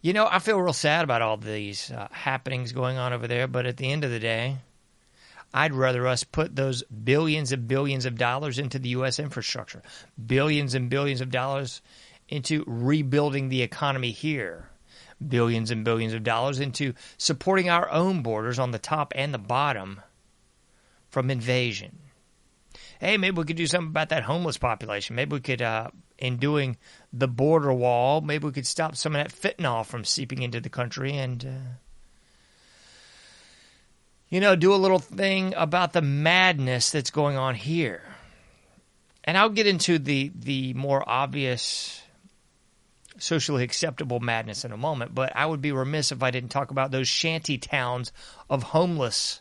You 0.00 0.12
know, 0.12 0.26
I 0.28 0.40
feel 0.40 0.60
real 0.60 0.72
sad 0.72 1.04
about 1.04 1.22
all 1.22 1.36
these 1.36 1.92
uh, 1.92 2.08
happenings 2.10 2.72
going 2.72 2.98
on 2.98 3.12
over 3.12 3.28
there, 3.28 3.46
but 3.46 3.64
at 3.64 3.76
the 3.76 3.92
end 3.92 4.02
of 4.02 4.10
the 4.10 4.18
day, 4.18 4.56
I'd 5.56 5.72
rather 5.72 6.04
us 6.08 6.24
put 6.24 6.56
those 6.56 6.82
billions 6.82 7.52
and 7.52 7.68
billions 7.68 8.06
of 8.06 8.18
dollars 8.18 8.58
into 8.58 8.80
the 8.80 8.88
U.S. 8.90 9.20
infrastructure, 9.20 9.82
billions 10.26 10.74
and 10.74 10.90
billions 10.90 11.20
of 11.20 11.30
dollars 11.30 11.80
into 12.28 12.64
rebuilding 12.66 13.48
the 13.48 13.62
economy 13.62 14.10
here, 14.10 14.68
billions 15.26 15.70
and 15.70 15.84
billions 15.84 16.12
of 16.12 16.24
dollars 16.24 16.58
into 16.58 16.92
supporting 17.18 17.70
our 17.70 17.88
own 17.90 18.22
borders 18.22 18.58
on 18.58 18.72
the 18.72 18.80
top 18.80 19.12
and 19.14 19.32
the 19.32 19.38
bottom 19.38 20.00
from 21.08 21.30
invasion. 21.30 22.00
Hey, 22.98 23.16
maybe 23.16 23.36
we 23.36 23.44
could 23.44 23.56
do 23.56 23.68
something 23.68 23.90
about 23.90 24.08
that 24.08 24.24
homeless 24.24 24.58
population. 24.58 25.14
Maybe 25.14 25.34
we 25.36 25.40
could 25.40 25.62
uh, 25.62 25.90
in 26.18 26.38
doing 26.38 26.78
the 27.12 27.28
border 27.28 27.72
wall, 27.72 28.20
maybe 28.20 28.46
we 28.46 28.52
could 28.52 28.66
stop 28.66 28.96
some 28.96 29.14
of 29.14 29.22
that 29.22 29.32
fentanyl 29.32 29.86
from 29.86 30.04
seeping 30.04 30.42
into 30.42 30.60
the 30.60 30.68
country 30.68 31.16
and, 31.16 31.44
uh, 31.44 31.74
you 34.34 34.40
know, 34.40 34.56
do 34.56 34.74
a 34.74 34.76
little 34.76 34.98
thing 34.98 35.54
about 35.56 35.92
the 35.92 36.02
madness 36.02 36.90
that's 36.90 37.10
going 37.10 37.36
on 37.36 37.54
here. 37.54 38.02
And 39.22 39.38
I'll 39.38 39.48
get 39.48 39.66
into 39.66 39.98
the, 39.98 40.32
the 40.34 40.74
more 40.74 41.02
obvious 41.08 42.02
socially 43.16 43.62
acceptable 43.62 44.20
madness 44.20 44.64
in 44.64 44.72
a 44.72 44.76
moment, 44.76 45.14
but 45.14 45.34
I 45.34 45.46
would 45.46 45.62
be 45.62 45.72
remiss 45.72 46.12
if 46.12 46.22
I 46.22 46.30
didn't 46.30 46.50
talk 46.50 46.70
about 46.70 46.90
those 46.90 47.08
shanty 47.08 47.58
towns 47.58 48.12
of 48.50 48.62
homeless 48.62 49.40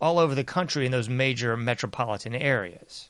all 0.00 0.18
over 0.18 0.34
the 0.34 0.44
country 0.44 0.84
in 0.84 0.92
those 0.92 1.08
major 1.08 1.56
metropolitan 1.56 2.34
areas 2.34 3.08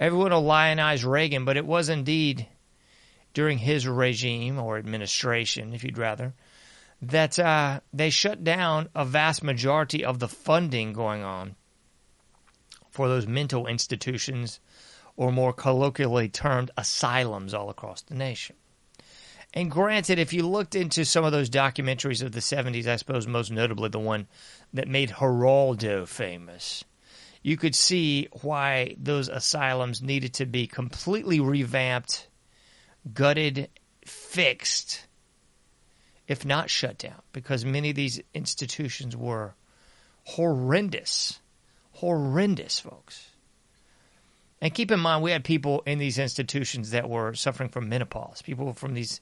everyone 0.00 0.32
will 0.32 0.42
lionize 0.42 1.04
Reagan, 1.04 1.44
but 1.44 1.58
it 1.58 1.66
was 1.66 1.88
indeed 1.88 2.48
during 3.34 3.58
his 3.58 3.86
regime 3.86 4.58
or 4.58 4.78
administration, 4.78 5.74
if 5.74 5.84
you'd 5.84 5.98
rather, 5.98 6.34
that 7.02 7.38
uh, 7.38 7.80
they 7.92 8.10
shut 8.10 8.44
down 8.44 8.88
a 8.94 9.04
vast 9.04 9.42
majority 9.42 10.04
of 10.04 10.18
the 10.18 10.28
funding 10.28 10.92
going 10.92 11.22
on 11.22 11.56
for 12.90 13.08
those 13.08 13.26
mental 13.26 13.66
institutions, 13.66 14.60
or 15.16 15.32
more 15.32 15.52
colloquially 15.52 16.28
termed 16.28 16.70
asylums, 16.76 17.54
all 17.54 17.70
across 17.70 18.02
the 18.02 18.14
nation. 18.14 18.56
And 19.52 19.70
granted, 19.70 20.18
if 20.18 20.32
you 20.32 20.46
looked 20.46 20.74
into 20.74 21.04
some 21.04 21.24
of 21.24 21.32
those 21.32 21.50
documentaries 21.50 22.22
of 22.22 22.32
the 22.32 22.40
70s, 22.40 22.86
I 22.86 22.96
suppose 22.96 23.26
most 23.26 23.50
notably 23.50 23.88
the 23.88 23.98
one 23.98 24.28
that 24.72 24.86
made 24.86 25.10
Geraldo 25.10 26.06
famous, 26.06 26.84
you 27.42 27.56
could 27.56 27.74
see 27.74 28.28
why 28.42 28.94
those 28.98 29.28
asylums 29.28 30.02
needed 30.02 30.34
to 30.34 30.46
be 30.46 30.66
completely 30.66 31.40
revamped, 31.40 32.28
gutted, 33.12 33.70
fixed, 34.04 35.06
if 36.30 36.44
not 36.44 36.70
shut 36.70 36.96
down, 36.96 37.20
because 37.32 37.64
many 37.64 37.90
of 37.90 37.96
these 37.96 38.20
institutions 38.34 39.16
were 39.16 39.52
horrendous. 40.22 41.40
Horrendous, 41.94 42.78
folks. 42.78 43.30
And 44.60 44.72
keep 44.72 44.92
in 44.92 45.00
mind, 45.00 45.24
we 45.24 45.32
had 45.32 45.42
people 45.42 45.82
in 45.86 45.98
these 45.98 46.20
institutions 46.20 46.90
that 46.90 47.10
were 47.10 47.34
suffering 47.34 47.68
from 47.68 47.88
menopause. 47.88 48.42
People 48.42 48.72
from 48.74 48.94
these 48.94 49.20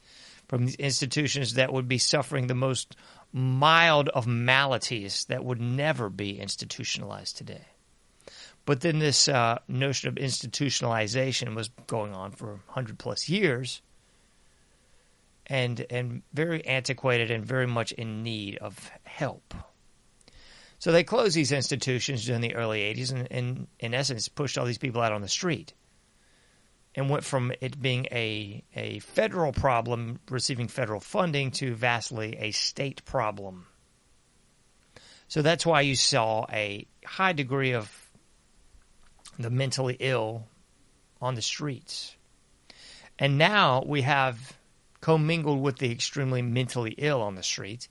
from 0.48 0.66
these 0.66 0.74
institutions 0.74 1.54
that 1.54 1.72
would 1.72 1.88
be 1.88 1.96
suffering 1.96 2.46
the 2.46 2.54
most 2.54 2.94
mild 3.32 4.10
of 4.10 4.26
maladies 4.26 5.24
that 5.30 5.42
would 5.42 5.62
never 5.62 6.10
be 6.10 6.38
institutionalized 6.38 7.38
today. 7.38 7.64
But 8.66 8.82
then 8.82 8.98
this 8.98 9.28
uh, 9.28 9.60
notion 9.66 10.08
of 10.10 10.16
institutionalization 10.16 11.54
was 11.54 11.70
going 11.86 12.14
on 12.14 12.32
for 12.32 12.48
100 12.66 12.98
plus 12.98 13.30
years 13.30 13.80
and, 15.48 15.84
and 15.90 16.22
very 16.32 16.64
antiquated 16.66 17.30
and 17.30 17.44
very 17.44 17.66
much 17.66 17.92
in 17.92 18.22
need 18.22 18.58
of 18.58 18.90
help. 19.04 19.54
So 20.78 20.92
they 20.92 21.02
closed 21.02 21.34
these 21.34 21.52
institutions 21.52 22.24
during 22.24 22.40
the 22.40 22.54
early 22.54 22.80
80s 22.80 23.12
and, 23.12 23.28
and 23.30 23.66
in 23.80 23.94
essence, 23.94 24.28
pushed 24.28 24.58
all 24.58 24.66
these 24.66 24.78
people 24.78 25.00
out 25.00 25.12
on 25.12 25.22
the 25.22 25.28
street 25.28 25.74
and 26.94 27.10
went 27.10 27.24
from 27.24 27.52
it 27.60 27.80
being 27.80 28.06
a, 28.10 28.64
a 28.74 28.98
federal 29.00 29.52
problem 29.52 30.20
receiving 30.30 30.68
federal 30.68 31.00
funding 31.00 31.50
to 31.52 31.74
vastly 31.74 32.36
a 32.38 32.50
state 32.52 33.04
problem. 33.04 33.66
So 35.28 35.42
that's 35.42 35.66
why 35.66 35.82
you 35.82 35.94
saw 35.94 36.46
a 36.50 36.86
high 37.04 37.34
degree 37.34 37.72
of 37.72 37.90
the 39.38 39.50
mentally 39.50 39.96
ill 40.00 40.46
on 41.20 41.34
the 41.34 41.42
streets. 41.42 42.16
And 43.18 43.36
now 43.36 43.84
we 43.86 44.02
have 44.02 44.57
commingled 45.00 45.60
with 45.60 45.78
the 45.78 45.90
extremely 45.90 46.42
mentally 46.42 46.94
ill 46.98 47.22
on 47.22 47.34
the 47.34 47.42
street. 47.42 47.88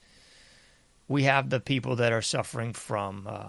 we 1.07 1.23
have 1.23 1.49
the 1.49 1.59
people 1.59 1.95
that 1.97 2.11
are 2.11 2.21
suffering 2.21 2.73
from 2.73 3.27
uh, 3.29 3.47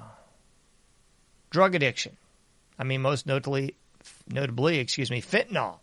drug 1.50 1.74
addiction. 1.74 2.16
I 2.78 2.84
mean, 2.84 3.02
most 3.02 3.26
notably, 3.26 3.74
notably, 4.28 4.78
excuse 4.78 5.10
me, 5.10 5.20
fentanyl. 5.20 5.78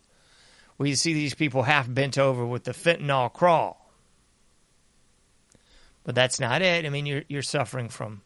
We 0.78 0.94
see 0.94 1.12
these 1.12 1.34
people 1.34 1.62
half 1.62 1.92
bent 1.92 2.18
over 2.18 2.44
with 2.46 2.64
the 2.64 2.72
fentanyl 2.72 3.32
crawl. 3.32 3.90
But 6.04 6.14
that's 6.14 6.40
not 6.40 6.62
it. 6.62 6.86
I 6.86 6.88
mean, 6.88 7.04
you're 7.04 7.24
you're 7.28 7.42
suffering 7.42 7.88
from 7.88 8.22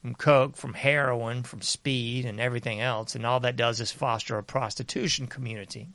from 0.00 0.14
coke, 0.14 0.56
from 0.56 0.74
heroin, 0.74 1.42
from 1.42 1.60
speed, 1.60 2.24
and 2.24 2.38
everything 2.38 2.80
else, 2.80 3.16
and 3.16 3.26
all 3.26 3.40
that 3.40 3.56
does 3.56 3.80
is 3.80 3.90
foster 3.90 4.38
a 4.38 4.42
prostitution 4.44 5.26
community. 5.26 5.88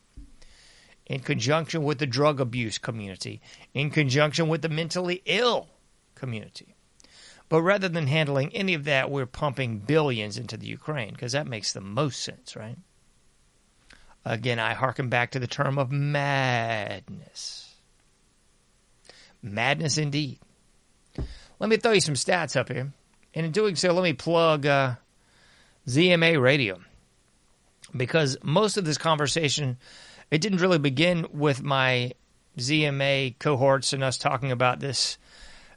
In 1.06 1.20
conjunction 1.20 1.84
with 1.84 2.00
the 2.00 2.08
drug 2.08 2.40
abuse 2.40 2.78
community, 2.78 3.42
in 3.74 3.90
conjunction 3.90 4.48
with 4.48 4.62
the 4.62 4.70
mentally 4.70 5.22
ill 5.26 5.68
community. 6.16 6.76
But 7.50 7.62
rather 7.62 7.90
than 7.90 8.08
handling 8.08 8.56
any 8.56 8.74
of 8.74 8.86
that, 8.86 9.12
we're 9.12 9.26
pumping 9.26 9.80
billions 9.80 10.38
into 10.38 10.58
the 10.58 10.66
Ukraine 10.66 11.12
because 11.12 11.34
that 11.34 11.46
makes 11.46 11.74
the 11.74 11.82
most 11.82 12.22
sense, 12.22 12.56
right? 12.56 12.78
Again, 14.26 14.58
I 14.60 14.74
harken 14.74 15.10
back 15.10 15.32
to 15.32 15.40
the 15.40 15.48
term 15.48 15.78
of 15.78 15.92
madness. 15.92 17.76
Madness 19.42 19.98
indeed. 19.98 20.40
Let 21.60 21.70
me 21.70 21.78
throw 21.78 21.92
you 21.92 22.02
some 22.02 22.16
stats 22.16 22.56
up 22.56 22.70
here. 22.70 22.94
And 23.34 23.46
in 23.46 23.52
doing 23.52 23.76
so, 23.76 23.92
let 23.94 24.04
me 24.04 24.14
plug 24.14 24.66
uh, 24.66 24.96
ZMA 25.88 26.42
Radio. 26.42 26.80
Because 27.96 28.38
most 28.42 28.78
of 28.78 28.86
this 28.86 28.98
conversation, 28.98 29.78
it 30.34 30.42
didn't 30.42 30.62
really 30.62 30.80
begin 30.80 31.28
with 31.32 31.62
my 31.62 32.12
ZMA 32.58 33.38
cohorts 33.38 33.94
and 33.94 34.04
us 34.04 34.18
talking 34.18 34.52
about 34.52 34.80
this 34.80 35.20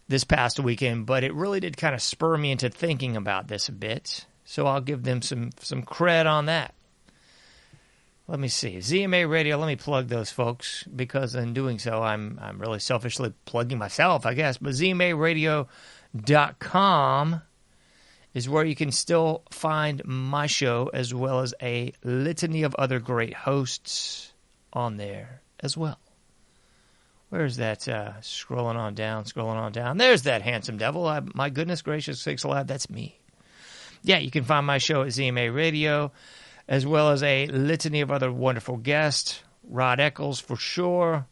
this 0.08 0.24
past 0.24 0.58
weekend, 0.58 1.04
but 1.04 1.24
it 1.24 1.34
really 1.34 1.60
did 1.60 1.76
kind 1.76 1.94
of 1.94 2.00
spur 2.00 2.38
me 2.38 2.52
into 2.52 2.70
thinking 2.70 3.16
about 3.16 3.48
this 3.48 3.68
a 3.68 3.72
bit. 3.72 4.24
So 4.46 4.66
I'll 4.66 4.80
give 4.80 5.02
them 5.02 5.20
some 5.20 5.50
some 5.58 5.82
cred 5.82 6.24
on 6.24 6.46
that. 6.46 6.72
Let 8.28 8.40
me 8.40 8.48
see. 8.48 8.78
ZMA 8.78 9.28
Radio, 9.28 9.58
let 9.58 9.66
me 9.66 9.76
plug 9.76 10.08
those 10.08 10.30
folks 10.30 10.84
because 10.84 11.34
in 11.34 11.52
doing 11.52 11.78
so 11.78 12.02
I'm 12.02 12.38
I'm 12.40 12.58
really 12.58 12.80
selfishly 12.80 13.34
plugging 13.44 13.76
myself, 13.76 14.24
I 14.24 14.32
guess. 14.32 14.56
But 14.56 14.72
ZMARadio.com 14.72 17.42
is 18.32 18.48
where 18.48 18.64
you 18.64 18.74
can 18.74 18.90
still 18.90 19.42
find 19.50 20.00
my 20.06 20.46
show 20.46 20.90
as 20.94 21.12
well 21.12 21.40
as 21.40 21.52
a 21.60 21.92
litany 22.02 22.62
of 22.62 22.74
other 22.76 23.00
great 23.00 23.34
hosts 23.34 24.32
on 24.72 24.96
there 24.96 25.42
as 25.60 25.76
well. 25.76 25.98
Where's 27.28 27.56
that? 27.56 27.88
Uh, 27.88 28.12
scrolling 28.20 28.76
on 28.76 28.94
down, 28.94 29.24
scrolling 29.24 29.56
on 29.56 29.72
down. 29.72 29.96
There's 29.96 30.22
that 30.22 30.42
handsome 30.42 30.78
devil. 30.78 31.06
I, 31.06 31.20
my 31.34 31.50
goodness 31.50 31.82
gracious 31.82 32.20
sakes 32.20 32.44
alive, 32.44 32.66
that's 32.66 32.88
me. 32.88 33.18
Yeah, 34.02 34.18
you 34.18 34.30
can 34.30 34.44
find 34.44 34.64
my 34.64 34.78
show 34.78 35.02
at 35.02 35.08
ZMA 35.08 35.52
Radio, 35.52 36.12
as 36.68 36.86
well 36.86 37.10
as 37.10 37.22
a 37.22 37.46
litany 37.48 38.00
of 38.00 38.12
other 38.12 38.30
wonderful 38.30 38.76
guests. 38.76 39.42
Rod 39.68 39.98
Eccles, 39.98 40.38
for 40.38 40.56
sure. 40.56 41.26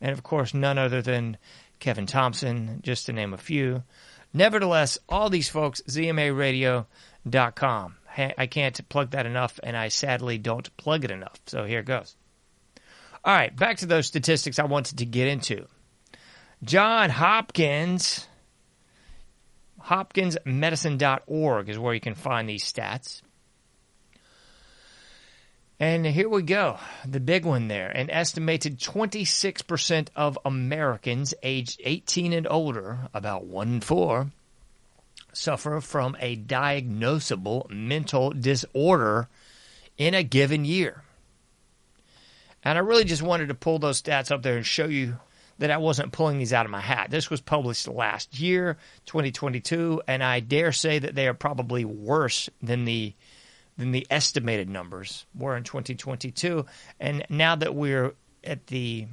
And 0.00 0.12
of 0.12 0.22
course, 0.22 0.52
none 0.52 0.76
other 0.76 1.00
than 1.00 1.38
Kevin 1.78 2.06
Thompson, 2.06 2.80
just 2.82 3.06
to 3.06 3.12
name 3.12 3.32
a 3.32 3.38
few. 3.38 3.82
Nevertheless, 4.34 4.98
all 5.08 5.30
these 5.30 5.48
folks, 5.48 5.80
ZMARadio.com. 5.88 7.96
I 8.16 8.46
can't 8.46 8.88
plug 8.88 9.12
that 9.12 9.24
enough, 9.24 9.60
and 9.62 9.76
I 9.76 9.88
sadly 9.88 10.36
don't 10.36 10.76
plug 10.76 11.04
it 11.04 11.10
enough. 11.10 11.40
So 11.46 11.64
here 11.64 11.80
it 11.80 11.86
goes. 11.86 12.16
All 13.22 13.34
right, 13.34 13.54
back 13.54 13.78
to 13.78 13.86
those 13.86 14.06
statistics 14.06 14.58
I 14.58 14.64
wanted 14.64 14.98
to 14.98 15.04
get 15.04 15.28
into. 15.28 15.66
John 16.64 17.10
Hopkins, 17.10 18.26
hopkinsmedicine.org 19.82 21.68
is 21.68 21.78
where 21.78 21.94
you 21.94 22.00
can 22.00 22.14
find 22.14 22.48
these 22.48 22.70
stats. 22.70 23.22
And 25.78 26.04
here 26.04 26.28
we 26.28 26.42
go. 26.42 26.78
The 27.06 27.20
big 27.20 27.46
one 27.46 27.68
there. 27.68 27.88
An 27.88 28.10
estimated 28.10 28.78
26% 28.78 30.08
of 30.14 30.38
Americans 30.44 31.32
aged 31.42 31.80
18 31.82 32.34
and 32.34 32.46
older, 32.50 33.08
about 33.14 33.46
one 33.46 33.74
in 33.74 33.80
four, 33.80 34.30
suffer 35.32 35.80
from 35.80 36.16
a 36.20 36.36
diagnosable 36.36 37.70
mental 37.70 38.30
disorder 38.30 39.28
in 39.96 40.12
a 40.12 40.22
given 40.22 40.66
year. 40.66 41.02
And 42.64 42.76
I 42.76 42.80
really 42.80 43.04
just 43.04 43.22
wanted 43.22 43.48
to 43.48 43.54
pull 43.54 43.78
those 43.78 44.02
stats 44.02 44.30
up 44.30 44.42
there 44.42 44.56
and 44.56 44.66
show 44.66 44.86
you 44.86 45.16
that 45.58 45.70
I 45.70 45.76
wasn't 45.76 46.12
pulling 46.12 46.38
these 46.38 46.52
out 46.52 46.64
of 46.64 46.70
my 46.70 46.80
hat. 46.80 47.10
This 47.10 47.28
was 47.30 47.40
published 47.40 47.86
last 47.86 48.38
year, 48.40 48.78
2022, 49.06 50.02
and 50.06 50.22
I 50.22 50.40
dare 50.40 50.72
say 50.72 50.98
that 50.98 51.14
they 51.14 51.28
are 51.28 51.34
probably 51.34 51.84
worse 51.84 52.48
than 52.62 52.84
the 52.84 53.14
than 53.76 53.92
the 53.92 54.06
estimated 54.10 54.68
numbers 54.68 55.24
were 55.34 55.56
in 55.56 55.64
2022. 55.64 56.66
And 56.98 57.24
now 57.30 57.56
that 57.56 57.74
we're 57.74 58.14
at 58.44 58.66
the 58.66 59.06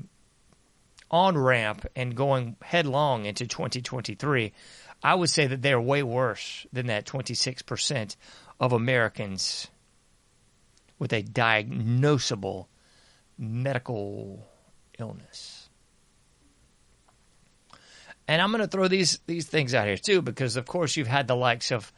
on 1.09 1.37
ramp 1.37 1.85
and 1.95 2.15
going 2.15 2.57
headlong 2.61 3.25
into 3.25 3.47
2023, 3.47 4.51
I 5.03 5.15
would 5.15 5.29
say 5.29 5.47
that 5.47 5.61
they're 5.61 5.79
way 5.79 6.03
worse 6.03 6.65
than 6.73 6.87
that 6.87 7.05
26% 7.05 8.15
of 8.59 8.73
Americans 8.73 9.67
with 10.99 11.13
a 11.13 11.23
diagnosable 11.23 12.65
medical 13.37 14.47
illness. 14.99 15.69
And 18.27 18.41
I'm 18.41 18.51
going 18.51 18.61
to 18.61 18.67
throw 18.67 18.87
these 18.87 19.19
these 19.25 19.45
things 19.45 19.73
out 19.73 19.87
here 19.87 19.97
too, 19.97 20.21
because 20.21 20.57
of 20.57 20.65
course 20.65 20.97
you've 20.97 21.07
had 21.07 21.27
the 21.27 21.35
likes 21.35 21.71
of 21.71 21.93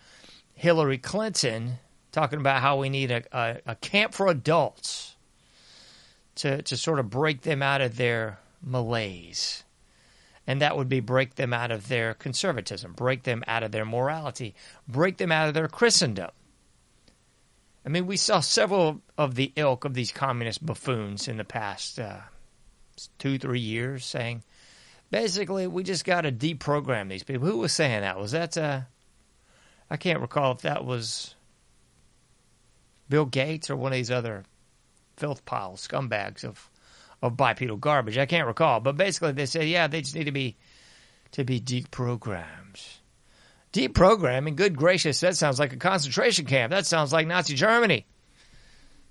Hillary 0.53 0.97
Clinton 0.97 1.79
talking 2.11 2.39
about 2.39 2.61
how 2.61 2.77
we 2.77 2.89
need 2.89 3.11
a, 3.11 3.23
a, 3.31 3.57
a 3.65 3.75
camp 3.75 4.13
for 4.13 4.27
adults 4.27 5.15
to 6.35 6.61
to 6.61 6.77
sort 6.77 6.99
of 6.99 7.09
break 7.09 7.41
them 7.41 7.63
out 7.63 7.81
of 7.81 7.97
their 7.97 8.39
malaise. 8.61 9.63
And 10.45 10.61
that 10.61 10.75
would 10.75 10.89
be 10.89 10.99
break 10.99 11.35
them 11.35 11.53
out 11.53 11.69
of 11.71 11.89
their 11.89 12.15
conservatism, 12.15 12.93
break 12.93 13.23
them 13.23 13.43
out 13.47 13.61
of 13.61 13.71
their 13.71 13.85
morality, 13.85 14.55
break 14.87 15.17
them 15.17 15.31
out 15.31 15.47
of 15.47 15.53
their 15.53 15.67
Christendom. 15.67 16.31
I 17.85 17.89
mean, 17.89 18.07
we 18.07 18.17
saw 18.17 18.39
several 18.39 19.01
of 19.17 19.35
the 19.35 19.51
ilk 19.55 19.85
of 19.85 19.93
these 19.93 20.11
communist 20.11 20.65
buffoons 20.65 21.27
in 21.27 21.37
the 21.37 21.43
past 21.43 21.99
uh, 21.99 22.19
two, 23.17 23.37
three 23.37 23.61
years, 23.61 24.05
saying 24.05 24.43
basically 25.11 25.67
we 25.67 25.83
just 25.83 26.05
got 26.05 26.21
to 26.21 26.31
deprogram 26.31 27.09
these 27.09 27.23
people. 27.23 27.47
Who 27.47 27.57
was 27.57 27.73
saying 27.73 28.01
that? 28.01 28.19
Was 28.19 28.31
that? 28.31 28.57
Uh, 28.57 28.81
I 29.89 29.97
can't 29.97 30.19
recall 30.19 30.51
if 30.51 30.61
that 30.61 30.85
was 30.85 31.35
Bill 33.09 33.25
Gates 33.25 33.69
or 33.69 33.75
one 33.75 33.91
of 33.91 33.97
these 33.97 34.11
other 34.11 34.43
filth 35.17 35.45
piles, 35.45 35.87
scumbags 35.87 36.43
of 36.43 36.69
of 37.21 37.35
bipedal 37.35 37.77
garbage. 37.77 38.17
I 38.17 38.25
can't 38.25 38.47
recall, 38.47 38.79
but 38.79 38.95
basically 38.95 39.33
they 39.33 39.45
said, 39.45 39.67
yeah, 39.67 39.87
they 39.87 40.01
just 40.01 40.15
need 40.15 40.25
to 40.25 40.31
be 40.31 40.57
to 41.31 41.43
be 41.43 41.59
deprogrammed. 41.59 42.98
Deprogramming, 43.73 44.55
good 44.55 44.75
gracious, 44.75 45.19
that 45.19 45.37
sounds 45.37 45.59
like 45.59 45.73
a 45.73 45.77
concentration 45.77 46.45
camp. 46.45 46.71
That 46.71 46.85
sounds 46.85 47.13
like 47.13 47.27
Nazi 47.27 47.53
Germany. 47.53 48.05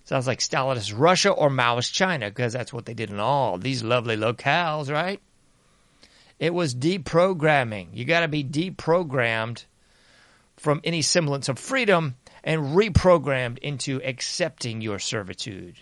Sounds 0.04 0.26
like 0.26 0.40
Stalinist 0.40 0.94
Russia 0.96 1.30
or 1.30 1.50
Maoist 1.50 1.92
China, 1.92 2.28
because 2.28 2.54
that's 2.54 2.72
what 2.72 2.86
they 2.86 2.94
did 2.94 3.10
in 3.10 3.20
all 3.20 3.58
these 3.58 3.82
lovely 3.82 4.16
locales, 4.16 4.90
right? 4.90 5.20
It 6.38 6.54
was 6.54 6.74
deprogramming. 6.74 7.88
You 7.92 8.04
got 8.04 8.20
to 8.20 8.28
be 8.28 8.42
deprogrammed 8.42 9.64
from 10.56 10.80
any 10.82 11.02
semblance 11.02 11.48
of 11.48 11.58
freedom 11.58 12.16
and 12.42 12.76
reprogrammed 12.76 13.58
into 13.58 14.00
accepting 14.02 14.80
your 14.80 14.98
servitude. 14.98 15.76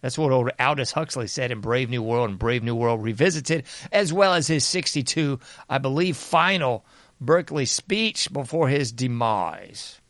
That's 0.00 0.18
what 0.18 0.32
old 0.32 0.50
Aldous 0.58 0.90
Huxley 0.90 1.28
said 1.28 1.52
in 1.52 1.60
Brave 1.60 1.88
New 1.88 2.02
World 2.02 2.30
and 2.30 2.38
Brave 2.38 2.64
New 2.64 2.74
World 2.74 3.02
Revisited, 3.02 3.64
as 3.92 4.12
well 4.12 4.34
as 4.34 4.48
his 4.48 4.64
62, 4.64 5.38
I 5.68 5.78
believe, 5.78 6.16
final 6.16 6.84
Berkeley 7.24 7.66
speech 7.66 8.32
before 8.32 8.68
his 8.68 8.92
demise. 8.92 10.00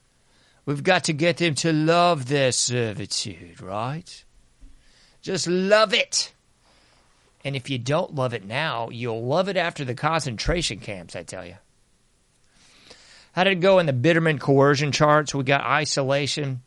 We've 0.64 0.82
got 0.82 1.04
to 1.04 1.12
get 1.12 1.38
them 1.38 1.54
to 1.56 1.72
love 1.72 2.28
their 2.28 2.52
servitude, 2.52 3.60
right? 3.60 4.24
Just 5.20 5.46
love 5.46 5.92
it. 5.92 6.32
And 7.44 7.56
if 7.56 7.68
you 7.68 7.78
don't 7.78 8.14
love 8.14 8.34
it 8.34 8.44
now, 8.44 8.88
you'll 8.90 9.24
love 9.24 9.48
it 9.48 9.56
after 9.56 9.84
the 9.84 9.94
concentration 9.94 10.78
camps, 10.78 11.16
I 11.16 11.24
tell 11.24 11.44
you. 11.44 11.56
How 13.32 13.44
did 13.44 13.54
it 13.54 13.60
go 13.60 13.78
in 13.78 13.86
the 13.86 13.92
Biderman 13.92 14.38
coercion 14.38 14.92
charts? 14.92 15.34
We 15.34 15.42
got 15.42 15.62
isolation. 15.62 16.62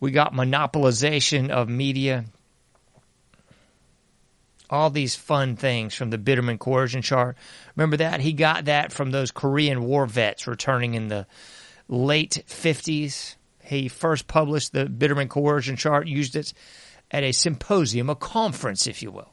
We 0.00 0.10
got 0.10 0.34
monopolization 0.34 1.50
of 1.50 1.68
media. 1.68 2.24
All 4.74 4.90
these 4.90 5.14
fun 5.14 5.54
things 5.54 5.94
from 5.94 6.10
the 6.10 6.18
Biderman 6.18 6.58
coercion 6.58 7.00
chart. 7.00 7.36
Remember 7.76 7.96
that? 7.98 8.20
He 8.20 8.32
got 8.32 8.64
that 8.64 8.92
from 8.92 9.12
those 9.12 9.30
Korean 9.30 9.84
war 9.84 10.04
vets 10.04 10.48
returning 10.48 10.94
in 10.94 11.06
the 11.06 11.28
late 11.88 12.42
50s. 12.48 13.36
He 13.62 13.86
first 13.86 14.26
published 14.26 14.72
the 14.72 14.86
Biderman 14.86 15.28
coercion 15.28 15.76
chart, 15.76 16.08
used 16.08 16.34
it 16.34 16.52
at 17.12 17.22
a 17.22 17.30
symposium, 17.30 18.10
a 18.10 18.16
conference, 18.16 18.88
if 18.88 19.00
you 19.00 19.12
will. 19.12 19.32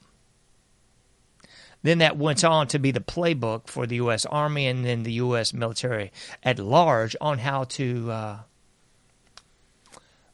Then 1.81 1.97
that 1.97 2.17
went 2.17 2.43
on 2.43 2.67
to 2.67 2.77
be 2.77 2.91
the 2.91 2.99
playbook 2.99 3.67
for 3.67 3.87
the 3.87 3.95
U.S. 3.95 4.27
Army 4.27 4.67
and 4.67 4.85
then 4.85 5.01
the 5.01 5.13
U.S. 5.13 5.53
military 5.53 6.11
at 6.43 6.59
large 6.59 7.15
on 7.19 7.39
how 7.39 7.63
to. 7.63 8.11
Uh, 8.11 8.39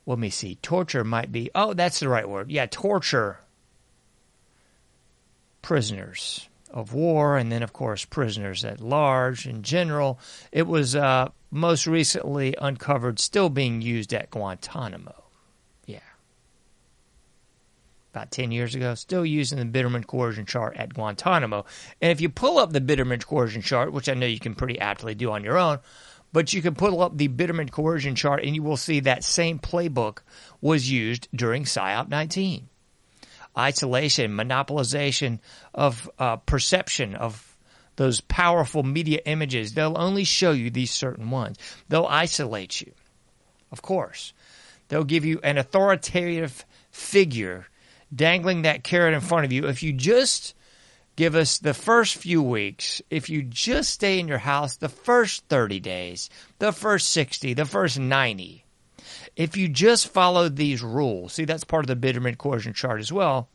let 0.06 0.20
me 0.20 0.30
see. 0.30 0.56
Torture 0.56 1.06
might 1.06 1.32
be. 1.32 1.50
Oh, 1.56 1.74
that's 1.74 2.02
the 2.02 2.10
right 2.10 2.28
word. 2.28 2.52
Yeah, 2.52 2.66
torture 2.70 3.40
prisoners 5.62 6.48
of 6.72 6.94
war, 6.94 7.38
and 7.38 7.52
then 7.52 7.64
of 7.64 7.74
course 7.74 8.06
prisoners 8.06 8.66
at 8.66 8.82
large 8.82 9.48
in 9.48 9.64
general. 9.64 10.20
It 10.52 10.68
was 10.68 10.96
uh, 10.96 11.30
most 11.52 11.88
recently 11.88 12.56
uncovered, 12.60 13.20
still 13.20 13.50
being 13.50 13.82
used 13.82 14.14
at 14.14 14.30
Guantanamo. 14.30 15.24
Yeah, 15.86 16.00
about 18.14 18.32
ten 18.32 18.52
years 18.52 18.76
ago, 18.76 18.96
still 18.96 19.26
using 19.26 19.58
the 19.58 19.66
Biderman 19.66 20.06
coercion 20.06 20.46
chart 20.46 20.76
at 20.78 20.94
Guantanamo. 20.94 21.66
And 22.02 22.12
if 22.12 22.22
you 22.22 22.30
pull 22.30 22.58
up 22.58 22.74
the 22.74 22.82
Biderman 22.82 23.26
coercion 23.26 23.62
chart, 23.62 23.94
which 23.94 24.10
I 24.10 24.14
know 24.14 24.26
you 24.26 24.40
can 24.40 24.56
pretty 24.56 24.80
aptly 24.80 25.16
do 25.16 25.32
on 25.32 25.44
your 25.44 25.58
own, 25.58 25.80
but 26.34 26.54
you 26.54 26.62
can 26.62 26.76
pull 26.76 27.02
up 27.02 27.18
the 27.18 27.30
Biderman 27.30 27.72
coercion 27.72 28.16
chart, 28.16 28.44
and 28.44 28.54
you 28.54 28.62
will 28.62 28.78
see 28.78 29.00
that 29.00 29.24
same 29.24 29.60
playbook 29.60 30.20
was 30.60 30.92
used 30.92 31.30
during 31.34 31.64
PSYOP 31.64 32.10
19 32.10 32.68
isolation, 33.58 34.32
monopolization 34.32 35.40
of 35.74 36.10
uh, 36.20 36.38
perception 36.38 37.16
of 37.16 37.58
those 37.96 38.22
powerful 38.22 38.84
media 38.84 39.20
images. 39.26 39.74
They'll 39.74 39.98
only 39.98 40.24
show 40.24 40.52
you 40.52 40.70
these 40.70 40.92
certain 40.92 41.30
ones. 41.30 41.58
They'll 41.90 42.06
isolate 42.06 42.82
you, 42.82 42.92
of 43.72 43.82
course. 43.82 44.34
They'll 44.88 45.04
give 45.04 45.26
you 45.26 45.40
an 45.44 45.58
authoritative 45.58 46.66
figure 46.92 47.68
dangling 48.14 48.62
that 48.62 48.84
carrot 48.84 49.14
in 49.14 49.22
front 49.22 49.46
of 49.46 49.52
you. 49.52 49.68
If 49.68 49.84
you 49.84 49.94
just 49.94 50.54
give 51.16 51.36
us 51.36 51.58
the 51.58 51.74
first 51.74 52.16
few 52.16 52.42
weeks, 52.42 53.02
if 53.10 53.30
you 53.30 53.44
just 53.44 53.90
stay 53.90 54.20
in 54.20 54.28
your 54.28 54.38
house 54.38 54.78
the 54.78 54.90
first 54.90 55.44
30 55.50 55.80
days, 55.80 56.30
the 56.60 56.72
first 56.72 57.10
60, 57.10 57.54
the 57.56 57.66
first 57.66 58.00
90, 58.00 58.64
if 59.38 59.56
you 59.56 59.70
just 59.70 60.08
followed 60.08 60.56
these 60.56 60.82
rules, 60.82 61.34
see, 61.34 61.46
that's 61.46 61.64
part 61.64 61.88
of 61.88 62.02
the 62.02 62.08
Biderman 62.08 62.40
coercion 62.40 62.74
chart 62.74 63.00
as 63.00 63.14
well. 63.14 63.48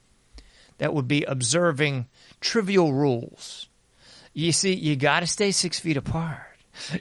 That 0.79 0.95
would 0.95 1.09
be 1.09 1.25
observing 1.25 2.07
trivial 2.41 2.93
rules. 2.95 3.69
You 4.33 4.53
see, 4.53 4.75
you 4.75 4.95
got 4.95 5.21
to 5.21 5.27
stay 5.27 5.51
six 5.51 5.81
feet 5.81 5.97
apart. 5.97 6.39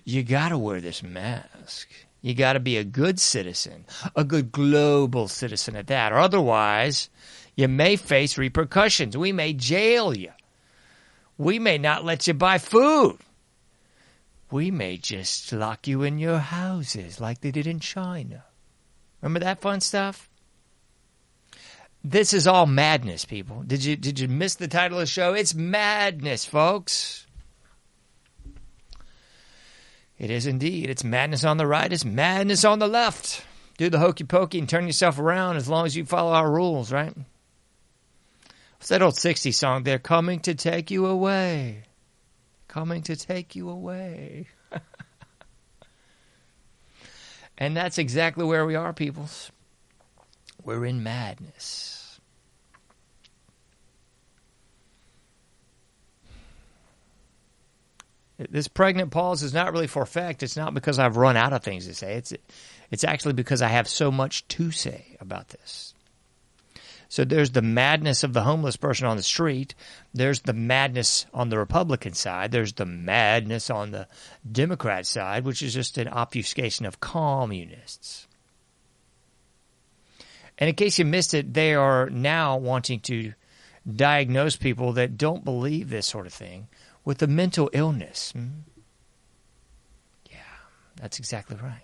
You 0.04 0.24
got 0.24 0.50
to 0.50 0.58
wear 0.58 0.82
this 0.82 1.04
mask. 1.04 1.89
You 2.22 2.34
got 2.34 2.54
to 2.54 2.60
be 2.60 2.78
a 2.78 2.84
good 2.84 3.20
citizen, 3.20 3.86
a 4.15 4.24
good 4.24 4.52
global 4.52 5.28
citizen 5.28 5.76
at 5.76 5.88
that, 5.88 6.12
or 6.12 6.17
otherwise, 6.17 7.10
you 7.56 7.67
may 7.67 7.96
face 7.96 8.38
repercussions. 8.38 9.15
We 9.15 9.32
may 9.32 9.54
jail 9.54 10.15
you. 10.15 10.32
We 11.38 11.60
may 11.60 11.78
not 11.78 12.04
let 12.04 12.28
you 12.28 12.34
buy 12.34 12.58
food. 12.58 13.17
We 14.50 14.72
may 14.72 14.98
just 14.98 15.52
lock 15.54 15.88
you 15.88 16.02
in 16.04 16.17
your 16.17 16.39
houses 16.39 17.22
like 17.22 17.41
they 17.41 17.52
did 17.52 17.67
in 17.67 17.80
China. 17.80 18.44
Remember 19.22 19.40
that 19.42 19.62
fun 19.62 19.82
stuff? 19.82 20.30
This 22.04 22.34
is 22.34 22.48
all 22.48 22.66
madness, 22.66 23.26
people. 23.26 23.64
Did 23.66 23.84
you 23.84 23.96
did 23.96 24.20
you 24.20 24.28
miss 24.28 24.56
the 24.56 24.68
title 24.68 24.98
of 24.98 25.04
the 25.04 25.06
show? 25.06 25.34
It's 25.34 25.54
madness, 25.54 26.46
folks. 26.46 27.28
It 30.18 30.30
is 30.30 30.48
indeed. 30.48 30.90
It's 30.90 31.04
madness 31.04 31.44
on 31.44 31.58
the 31.58 31.68
right, 31.68 31.92
it's 31.92 32.06
madness 32.06 32.66
on 32.66 32.80
the 32.80 32.88
left. 32.88 33.44
Do 33.78 33.90
the 33.90 34.00
hokey 34.00 34.24
pokey 34.24 34.60
and 34.60 34.70
turn 34.70 34.86
yourself 34.86 35.18
around 35.18 35.58
as 35.58 35.68
long 35.68 35.86
as 35.86 35.96
you 35.96 36.06
follow 36.06 36.34
our 36.34 36.52
rules, 36.52 36.92
right? 36.92 37.16
What's 38.78 38.90
that 38.90 39.02
old 39.02 39.16
60s 39.16 39.54
song? 39.54 39.84
They're 39.84 40.00
coming 40.00 40.40
to 40.42 40.54
take 40.56 40.92
you 40.92 41.06
away. 41.06 41.84
Coming 42.68 43.02
to 43.04 43.16
take 43.16 43.56
you 43.56 43.70
away. 43.70 44.48
And 47.62 47.78
that's 47.78 48.00
exactly 48.00 48.43
where 48.43 48.65
we 48.65 48.74
are, 48.74 48.91
peoples. 48.91 49.52
We're 50.63 50.84
in 50.84 51.04
madness. 51.04 52.19
This 58.50 58.67
pregnant 58.67 59.12
pause 59.12 59.43
is 59.43 59.54
not 59.54 59.74
really 59.74 59.86
for 59.86 60.02
effect. 60.02 60.41
It's 60.41 60.58
not 60.58 60.74
because 60.74 60.97
I've 60.97 61.17
run 61.17 61.38
out 61.38 61.54
of 61.54 61.62
things 61.62 61.86
to 61.86 61.93
say. 61.93 62.15
It's 62.15 62.34
it's 62.89 63.04
actually 63.04 63.34
because 63.34 63.62
I 63.62 63.67
have 63.67 63.88
so 63.88 64.10
much 64.10 64.47
to 64.47 64.71
say 64.71 65.15
about 65.19 65.50
this. 65.50 65.93
So 67.12 67.26
there's 67.26 67.52
the 67.52 67.62
madness 67.62 68.24
of 68.24 68.32
the 68.32 68.43
homeless 68.43 68.78
person 68.78 69.06
on 69.06 69.17
the 69.17 69.21
street. 69.24 69.76
There's 70.13 70.39
the 70.39 70.54
madness 70.54 71.26
on 71.34 71.50
the 71.50 71.58
Republican 71.58 72.13
side. 72.13 72.54
There's 72.54 72.71
the 72.71 72.86
madness 72.86 73.69
on 73.69 73.91
the 73.91 74.08
Democrat 74.50 75.06
side, 75.06 75.43
which 75.43 75.62
is 75.62 75.74
just 75.74 75.97
an 75.97 76.08
obfuscation 76.08 76.86
of 76.86 77.02
communists. 77.02 78.30
And 80.58 80.69
in 80.69 80.76
case 80.76 81.00
you 81.00 81.04
missed 81.04 81.34
it, 81.34 81.54
they 81.54 81.76
are 81.76 82.10
now 82.10 82.56
wanting 82.56 83.02
to 83.02 83.34
diagnose 83.93 84.56
people 84.56 84.93
that 84.93 85.17
don't 85.17 85.43
believe 85.43 85.89
this 85.89 86.08
sort 86.08 86.28
of 86.28 86.34
thing 86.34 86.69
with 87.04 87.21
a 87.21 87.28
mental 87.28 87.69
illness. 87.74 88.32
Hmm? 88.32 88.47
Yeah, 90.30 90.38
that's 90.95 91.19
exactly 91.19 91.58
right. 91.62 91.84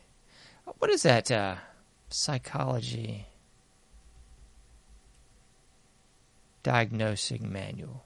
What 0.77 0.89
is 0.89 1.03
that? 1.03 1.29
Uh, 1.29 1.55
psychology. 2.09 3.27
Diagnosing 6.67 7.49
manual. 7.49 8.03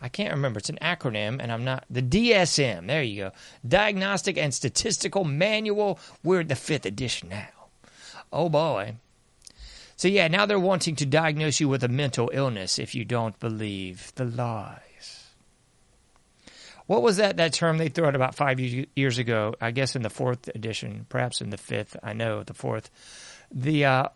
I 0.00 0.08
can't 0.08 0.32
remember. 0.32 0.58
It's 0.58 0.68
an 0.68 0.80
acronym, 0.82 1.40
and 1.40 1.52
I'm 1.52 1.62
not. 1.62 1.84
The 1.88 2.02
DSM. 2.02 2.88
There 2.88 3.04
you 3.04 3.24
go. 3.26 3.32
Diagnostic 3.64 4.36
and 4.36 4.52
Statistical 4.52 5.22
Manual. 5.22 6.00
We're 6.24 6.40
at 6.40 6.48
the 6.48 6.56
fifth 6.56 6.86
edition 6.86 7.28
now. 7.28 7.68
Oh 8.32 8.48
boy. 8.48 8.96
So, 9.94 10.08
yeah, 10.08 10.26
now 10.26 10.44
they're 10.44 10.58
wanting 10.58 10.96
to 10.96 11.06
diagnose 11.06 11.60
you 11.60 11.68
with 11.68 11.84
a 11.84 11.88
mental 11.88 12.32
illness 12.34 12.80
if 12.80 12.96
you 12.96 13.04
don't 13.04 13.38
believe 13.38 14.12
the 14.16 14.24
lies. 14.24 15.26
What 16.86 17.02
was 17.02 17.18
that, 17.18 17.36
that 17.36 17.52
term 17.52 17.78
they 17.78 17.90
threw 17.90 18.06
out 18.06 18.16
about 18.16 18.34
five 18.34 18.58
years 18.58 19.18
ago? 19.18 19.54
I 19.60 19.70
guess 19.70 19.94
in 19.94 20.02
the 20.02 20.10
fourth 20.10 20.48
edition, 20.48 21.06
perhaps 21.08 21.40
in 21.40 21.50
the 21.50 21.56
fifth. 21.56 21.96
I 22.02 22.12
know 22.12 22.42
the 22.42 22.54
fourth. 22.54 22.90
The 23.52 23.84
uh, 23.84 24.08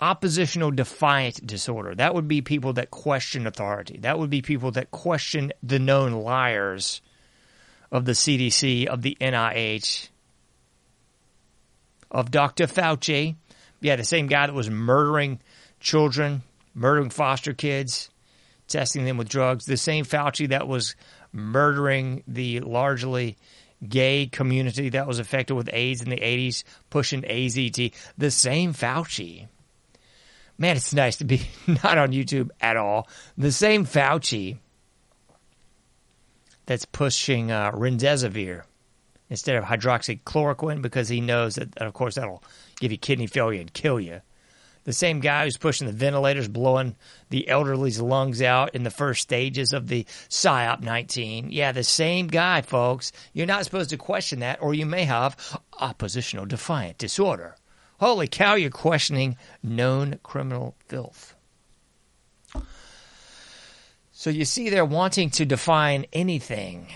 oppositional 0.00 0.70
defiant 0.70 1.46
disorder. 1.46 1.94
That 1.94 2.14
would 2.14 2.28
be 2.28 2.42
people 2.42 2.74
that 2.74 2.90
question 2.90 3.46
authority. 3.46 3.98
That 3.98 4.18
would 4.18 4.30
be 4.30 4.42
people 4.42 4.72
that 4.72 4.90
question 4.90 5.52
the 5.62 5.78
known 5.78 6.12
liars 6.12 7.00
of 7.90 8.04
the 8.04 8.12
CDC, 8.12 8.86
of 8.86 9.02
the 9.02 9.16
NIH, 9.20 10.08
of 12.10 12.30
Dr. 12.30 12.66
Fauci. 12.66 13.36
Yeah, 13.80 13.96
the 13.96 14.04
same 14.04 14.26
guy 14.26 14.46
that 14.46 14.54
was 14.54 14.70
murdering 14.70 15.40
children, 15.80 16.42
murdering 16.74 17.10
foster 17.10 17.52
kids, 17.52 18.10
testing 18.68 19.04
them 19.04 19.16
with 19.16 19.28
drugs. 19.28 19.64
The 19.66 19.76
same 19.76 20.04
Fauci 20.04 20.48
that 20.48 20.66
was 20.66 20.96
murdering 21.32 22.22
the 22.26 22.60
largely 22.60 23.36
gay 23.86 24.26
community 24.26 24.90
that 24.90 25.06
was 25.06 25.18
affected 25.18 25.54
with 25.54 25.68
AIDS 25.72 26.02
in 26.02 26.10
the 26.10 26.16
80s, 26.16 26.64
pushing 26.90 27.22
AZT. 27.22 27.92
The 28.16 28.30
same 28.30 28.72
Fauci. 28.72 29.48
Man, 30.58 30.76
it's 30.76 30.94
nice 30.94 31.16
to 31.16 31.24
be 31.24 31.42
not 31.66 31.98
on 31.98 32.12
YouTube 32.12 32.50
at 32.60 32.76
all. 32.76 33.08
The 33.36 33.52
same 33.52 33.84
Fauci 33.84 34.58
that's 36.66 36.84
pushing 36.84 37.50
uh, 37.50 37.70
instead 39.28 39.56
of 39.56 39.64
hydroxychloroquine 39.64 40.82
because 40.82 41.08
he 41.08 41.20
knows 41.20 41.56
that, 41.56 41.76
of 41.78 41.92
course, 41.92 42.14
that'll 42.14 42.42
give 42.80 42.92
you 42.92 42.98
kidney 42.98 43.26
failure 43.26 43.60
and 43.60 43.72
kill 43.72 44.00
you. 44.00 44.20
The 44.84 44.92
same 44.92 45.18
guy 45.18 45.44
who's 45.44 45.56
pushing 45.56 45.88
the 45.88 45.92
ventilators, 45.92 46.46
blowing 46.46 46.94
the 47.30 47.46
elderly's 47.48 48.00
lungs 48.00 48.40
out 48.40 48.72
in 48.76 48.84
the 48.84 48.90
first 48.90 49.20
stages 49.20 49.72
of 49.72 49.88
the 49.88 50.04
PSYOP 50.04 50.80
19. 50.80 51.50
Yeah, 51.50 51.72
the 51.72 51.82
same 51.82 52.28
guy, 52.28 52.62
folks. 52.62 53.10
You're 53.32 53.46
not 53.46 53.64
supposed 53.64 53.90
to 53.90 53.96
question 53.96 54.38
that, 54.40 54.62
or 54.62 54.74
you 54.74 54.86
may 54.86 55.02
have 55.02 55.60
oppositional 55.80 56.46
defiant 56.46 56.98
disorder. 56.98 57.56
Holy 57.98 58.28
cow, 58.28 58.54
you're 58.54 58.70
questioning 58.70 59.36
known 59.62 60.18
criminal 60.22 60.74
filth. 60.86 61.34
So 64.12 64.30
you 64.30 64.44
see, 64.44 64.70
they're 64.70 64.84
wanting 64.84 65.30
to 65.30 65.44
define 65.44 66.06
anything 66.12 66.88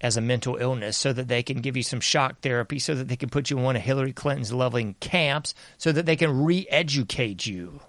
as 0.00 0.16
a 0.16 0.20
mental 0.20 0.56
illness 0.56 0.96
so 0.96 1.12
that 1.12 1.28
they 1.28 1.42
can 1.42 1.60
give 1.60 1.76
you 1.76 1.82
some 1.82 2.00
shock 2.00 2.40
therapy, 2.40 2.78
so 2.78 2.94
that 2.94 3.08
they 3.08 3.16
can 3.16 3.28
put 3.28 3.50
you 3.50 3.58
in 3.58 3.62
one 3.62 3.76
of 3.76 3.82
Hillary 3.82 4.12
Clinton's 4.12 4.52
loving 4.52 4.94
camps, 5.00 5.54
so 5.78 5.92
that 5.92 6.06
they 6.06 6.16
can 6.16 6.44
re 6.44 6.66
educate 6.70 7.46
you. 7.46 7.80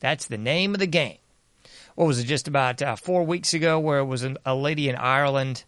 That's 0.00 0.26
the 0.26 0.38
name 0.38 0.74
of 0.74 0.80
the 0.80 0.86
game. 0.86 1.18
What 1.94 2.06
was 2.06 2.18
it, 2.18 2.24
just 2.24 2.48
about 2.48 2.82
uh, 2.82 2.96
four 2.96 3.22
weeks 3.22 3.54
ago, 3.54 3.78
where 3.78 4.00
it 4.00 4.04
was 4.04 4.24
an, 4.24 4.36
a 4.44 4.54
lady 4.54 4.88
in 4.88 4.96
Ireland 4.96 5.64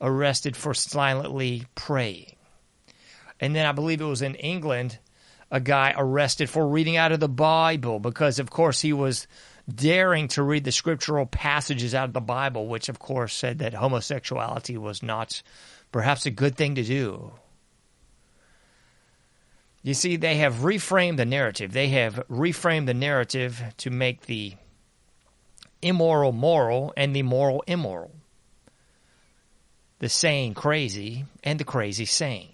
arrested 0.00 0.56
for 0.56 0.74
silently 0.74 1.66
praying? 1.76 2.34
And 3.38 3.54
then 3.54 3.64
I 3.64 3.72
believe 3.72 4.00
it 4.00 4.04
was 4.04 4.22
in 4.22 4.34
England, 4.36 4.98
a 5.50 5.60
guy 5.60 5.94
arrested 5.96 6.50
for 6.50 6.66
reading 6.66 6.96
out 6.96 7.12
of 7.12 7.20
the 7.20 7.28
Bible 7.28 7.98
because, 8.00 8.38
of 8.38 8.50
course, 8.50 8.80
he 8.80 8.92
was 8.92 9.26
daring 9.72 10.28
to 10.28 10.42
read 10.42 10.64
the 10.64 10.72
scriptural 10.72 11.26
passages 11.26 11.94
out 11.94 12.08
of 12.08 12.14
the 12.14 12.20
Bible, 12.20 12.66
which 12.68 12.88
of 12.88 12.98
course 12.98 13.34
said 13.34 13.58
that 13.58 13.74
homosexuality 13.74 14.76
was 14.76 15.02
not 15.02 15.42
perhaps 15.92 16.26
a 16.26 16.30
good 16.30 16.56
thing 16.56 16.74
to 16.74 16.82
do. 16.82 17.32
You 19.82 19.94
see, 19.94 20.16
they 20.16 20.36
have 20.36 20.56
reframed 20.56 21.16
the 21.16 21.24
narrative. 21.24 21.72
They 21.72 21.88
have 21.88 22.22
reframed 22.28 22.86
the 22.86 22.94
narrative 22.94 23.62
to 23.78 23.90
make 23.90 24.26
the 24.26 24.54
immoral 25.80 26.32
moral 26.32 26.92
and 26.96 27.14
the 27.14 27.22
moral 27.22 27.62
immoral. 27.66 28.10
The 30.00 30.08
sane 30.08 30.54
crazy 30.54 31.24
and 31.42 31.58
the 31.58 31.64
crazy 31.64 32.04
sane. 32.04 32.50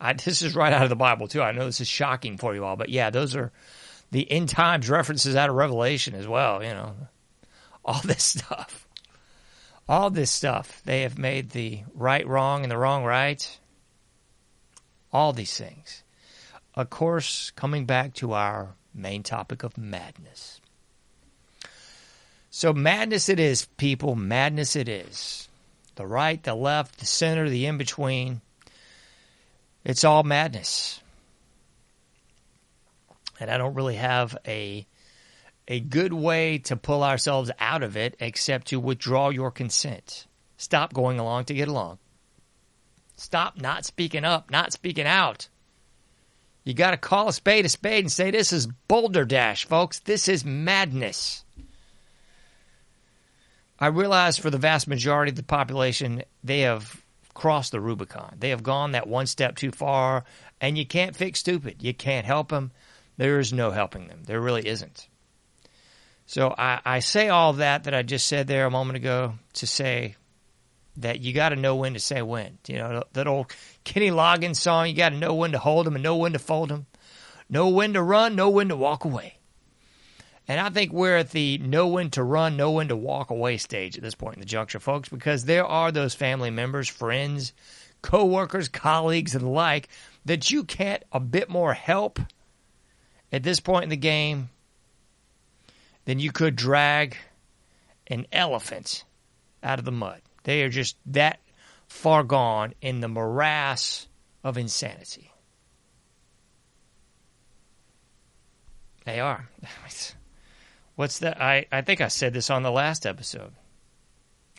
I, 0.00 0.14
this 0.14 0.42
is 0.42 0.56
right 0.56 0.72
out 0.72 0.84
of 0.84 0.88
the 0.88 0.96
Bible, 0.96 1.28
too. 1.28 1.42
I 1.42 1.52
know 1.52 1.66
this 1.66 1.80
is 1.80 1.88
shocking 1.88 2.38
for 2.38 2.54
you 2.54 2.64
all, 2.64 2.76
but 2.76 2.88
yeah, 2.88 3.10
those 3.10 3.36
are 3.36 3.52
the 4.10 4.30
end 4.30 4.48
times 4.48 4.88
references 4.88 5.36
out 5.36 5.50
of 5.50 5.56
Revelation 5.56 6.14
as 6.14 6.26
well, 6.26 6.62
you 6.62 6.70
know. 6.70 6.94
All 7.84 8.00
this 8.04 8.22
stuff. 8.22 8.86
All 9.88 10.10
this 10.10 10.30
stuff. 10.30 10.82
They 10.84 11.02
have 11.02 11.18
made 11.18 11.50
the 11.50 11.80
right 11.94 12.26
wrong 12.26 12.62
and 12.62 12.70
the 12.70 12.78
wrong 12.78 13.04
right. 13.04 13.58
All 15.12 15.32
these 15.32 15.56
things. 15.56 16.02
Of 16.74 16.90
course, 16.90 17.50
coming 17.56 17.84
back 17.84 18.14
to 18.14 18.32
our 18.32 18.74
main 18.94 19.22
topic 19.22 19.62
of 19.62 19.76
madness. 19.76 20.60
So, 22.50 22.72
madness 22.72 23.28
it 23.28 23.38
is, 23.38 23.66
people. 23.76 24.14
Madness 24.14 24.76
it 24.76 24.88
is. 24.88 25.48
The 25.96 26.06
right, 26.06 26.42
the 26.42 26.54
left, 26.54 26.98
the 26.98 27.06
center, 27.06 27.48
the 27.48 27.66
in 27.66 27.78
between. 27.78 28.40
It's 29.84 30.04
all 30.04 30.22
madness 30.22 31.00
and 33.40 33.50
I 33.50 33.56
don't 33.56 33.74
really 33.74 33.96
have 33.96 34.36
a 34.46 34.86
a 35.66 35.80
good 35.80 36.12
way 36.12 36.58
to 36.58 36.76
pull 36.76 37.02
ourselves 37.02 37.50
out 37.58 37.82
of 37.82 37.96
it 37.96 38.16
except 38.20 38.68
to 38.68 38.80
withdraw 38.80 39.30
your 39.30 39.50
consent. 39.50 40.26
Stop 40.56 40.92
going 40.92 41.18
along 41.18 41.44
to 41.46 41.54
get 41.54 41.68
along. 41.68 41.98
Stop 43.16 43.60
not 43.60 43.84
speaking 43.84 44.24
up, 44.24 44.50
not 44.50 44.72
speaking 44.72 45.06
out. 45.06 45.48
You 46.64 46.74
got 46.74 46.90
to 46.90 46.96
call 46.96 47.28
a 47.28 47.32
spade 47.32 47.64
a 47.64 47.68
spade 47.68 48.04
and 48.04 48.12
say 48.12 48.30
this 48.30 48.52
is 48.52 48.66
Boulder 48.88 49.24
Dash, 49.24 49.64
folks. 49.64 50.00
This 50.00 50.28
is 50.28 50.44
madness. 50.44 51.44
I 53.78 53.86
realize 53.86 54.36
for 54.36 54.50
the 54.50 54.58
vast 54.58 54.88
majority 54.88 55.30
of 55.30 55.36
the 55.36 55.42
population, 55.42 56.22
they 56.44 56.60
have 56.60 56.99
crossed 57.34 57.72
the 57.72 57.80
Rubicon. 57.80 58.36
They 58.38 58.50
have 58.50 58.62
gone 58.62 58.92
that 58.92 59.06
one 59.06 59.26
step 59.26 59.56
too 59.56 59.70
far, 59.70 60.24
and 60.60 60.76
you 60.76 60.86
can't 60.86 61.16
fix 61.16 61.40
stupid. 61.40 61.82
You 61.82 61.94
can't 61.94 62.26
help 62.26 62.48
them. 62.48 62.72
There 63.16 63.38
is 63.38 63.52
no 63.52 63.70
helping 63.70 64.08
them. 64.08 64.22
There 64.24 64.40
really 64.40 64.66
isn't. 64.66 65.08
So 66.26 66.54
I, 66.56 66.80
I 66.84 67.00
say 67.00 67.28
all 67.28 67.54
that 67.54 67.84
that 67.84 67.94
I 67.94 68.02
just 68.02 68.26
said 68.26 68.46
there 68.46 68.66
a 68.66 68.70
moment 68.70 68.96
ago 68.96 69.34
to 69.54 69.66
say 69.66 70.14
that 70.98 71.20
you 71.20 71.32
got 71.32 71.48
to 71.48 71.56
know 71.56 71.76
when 71.76 71.94
to 71.94 72.00
say 72.00 72.22
when. 72.22 72.58
You 72.68 72.78
know, 72.78 73.04
that 73.12 73.26
old 73.26 73.52
Kenny 73.84 74.10
Loggins 74.10 74.56
song, 74.56 74.86
you 74.86 74.94
got 74.94 75.08
to 75.08 75.16
know 75.16 75.34
when 75.34 75.52
to 75.52 75.58
hold 75.58 75.86
them 75.86 75.96
and 75.96 76.02
know 76.02 76.16
when 76.16 76.32
to 76.34 76.38
fold 76.38 76.68
them. 76.68 76.86
Know 77.48 77.68
when 77.68 77.94
to 77.94 78.02
run, 78.02 78.36
know 78.36 78.48
when 78.48 78.68
to 78.68 78.76
walk 78.76 79.04
away. 79.04 79.39
And 80.50 80.58
I 80.58 80.68
think 80.68 80.92
we're 80.92 81.18
at 81.18 81.30
the 81.30 81.58
know 81.58 81.86
when 81.86 82.10
to 82.10 82.24
run, 82.24 82.56
know 82.56 82.72
when 82.72 82.88
to 82.88 82.96
walk 82.96 83.30
away 83.30 83.56
stage 83.56 83.96
at 83.96 84.02
this 84.02 84.16
point 84.16 84.34
in 84.34 84.40
the 84.40 84.46
juncture, 84.46 84.80
folks, 84.80 85.08
because 85.08 85.44
there 85.44 85.64
are 85.64 85.92
those 85.92 86.14
family 86.14 86.50
members, 86.50 86.88
friends, 86.88 87.52
coworkers, 88.02 88.68
colleagues, 88.68 89.36
and 89.36 89.44
the 89.44 89.48
like 89.48 89.88
that 90.24 90.50
you 90.50 90.64
can't 90.64 91.04
a 91.12 91.20
bit 91.20 91.48
more 91.48 91.74
help– 91.74 92.18
at 93.32 93.42
this 93.42 93.60
point 93.60 93.84
in 93.84 93.90
the 93.90 93.96
game 93.96 94.50
than 96.04 96.18
you 96.18 96.32
could 96.32 96.56
drag 96.56 97.16
an 98.06 98.26
elephant 98.32 99.04
out 99.62 99.78
of 99.78 99.84
the 99.84 99.92
mud. 99.92 100.20
They 100.44 100.62
are 100.62 100.68
just 100.68 100.96
that 101.06 101.40
far 101.86 102.24
gone 102.24 102.74
in 102.80 103.00
the 103.00 103.08
morass 103.08 104.08
of 104.42 104.58
insanity. 104.58 105.30
They 109.04 109.20
are. 109.20 109.48
What's 111.00 111.20
that? 111.20 111.40
I, 111.40 111.64
I 111.72 111.80
think 111.80 112.02
I 112.02 112.08
said 112.08 112.34
this 112.34 112.50
on 112.50 112.62
the 112.62 112.70
last 112.70 113.06
episode. 113.06 113.52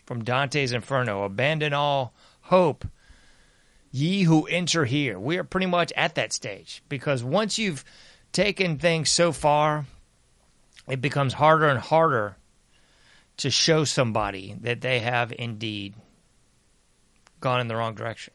From 0.06 0.24
Dante's 0.24 0.72
Inferno 0.72 1.22
Abandon 1.22 1.72
all 1.72 2.14
hope, 2.40 2.84
ye 3.92 4.24
who 4.24 4.48
enter 4.48 4.84
here. 4.84 5.20
We 5.20 5.38
are 5.38 5.44
pretty 5.44 5.66
much 5.66 5.92
at 5.96 6.16
that 6.16 6.32
stage 6.32 6.82
because 6.88 7.22
once 7.22 7.60
you've 7.60 7.84
taken 8.32 8.76
things 8.76 9.08
so 9.08 9.30
far, 9.30 9.86
it 10.88 11.00
becomes 11.00 11.34
harder 11.34 11.68
and 11.68 11.78
harder 11.78 12.34
to 13.36 13.48
show 13.48 13.84
somebody 13.84 14.56
that 14.62 14.80
they 14.80 14.98
have 14.98 15.32
indeed 15.38 15.94
gone 17.38 17.60
in 17.60 17.68
the 17.68 17.76
wrong 17.76 17.94
direction. 17.94 18.34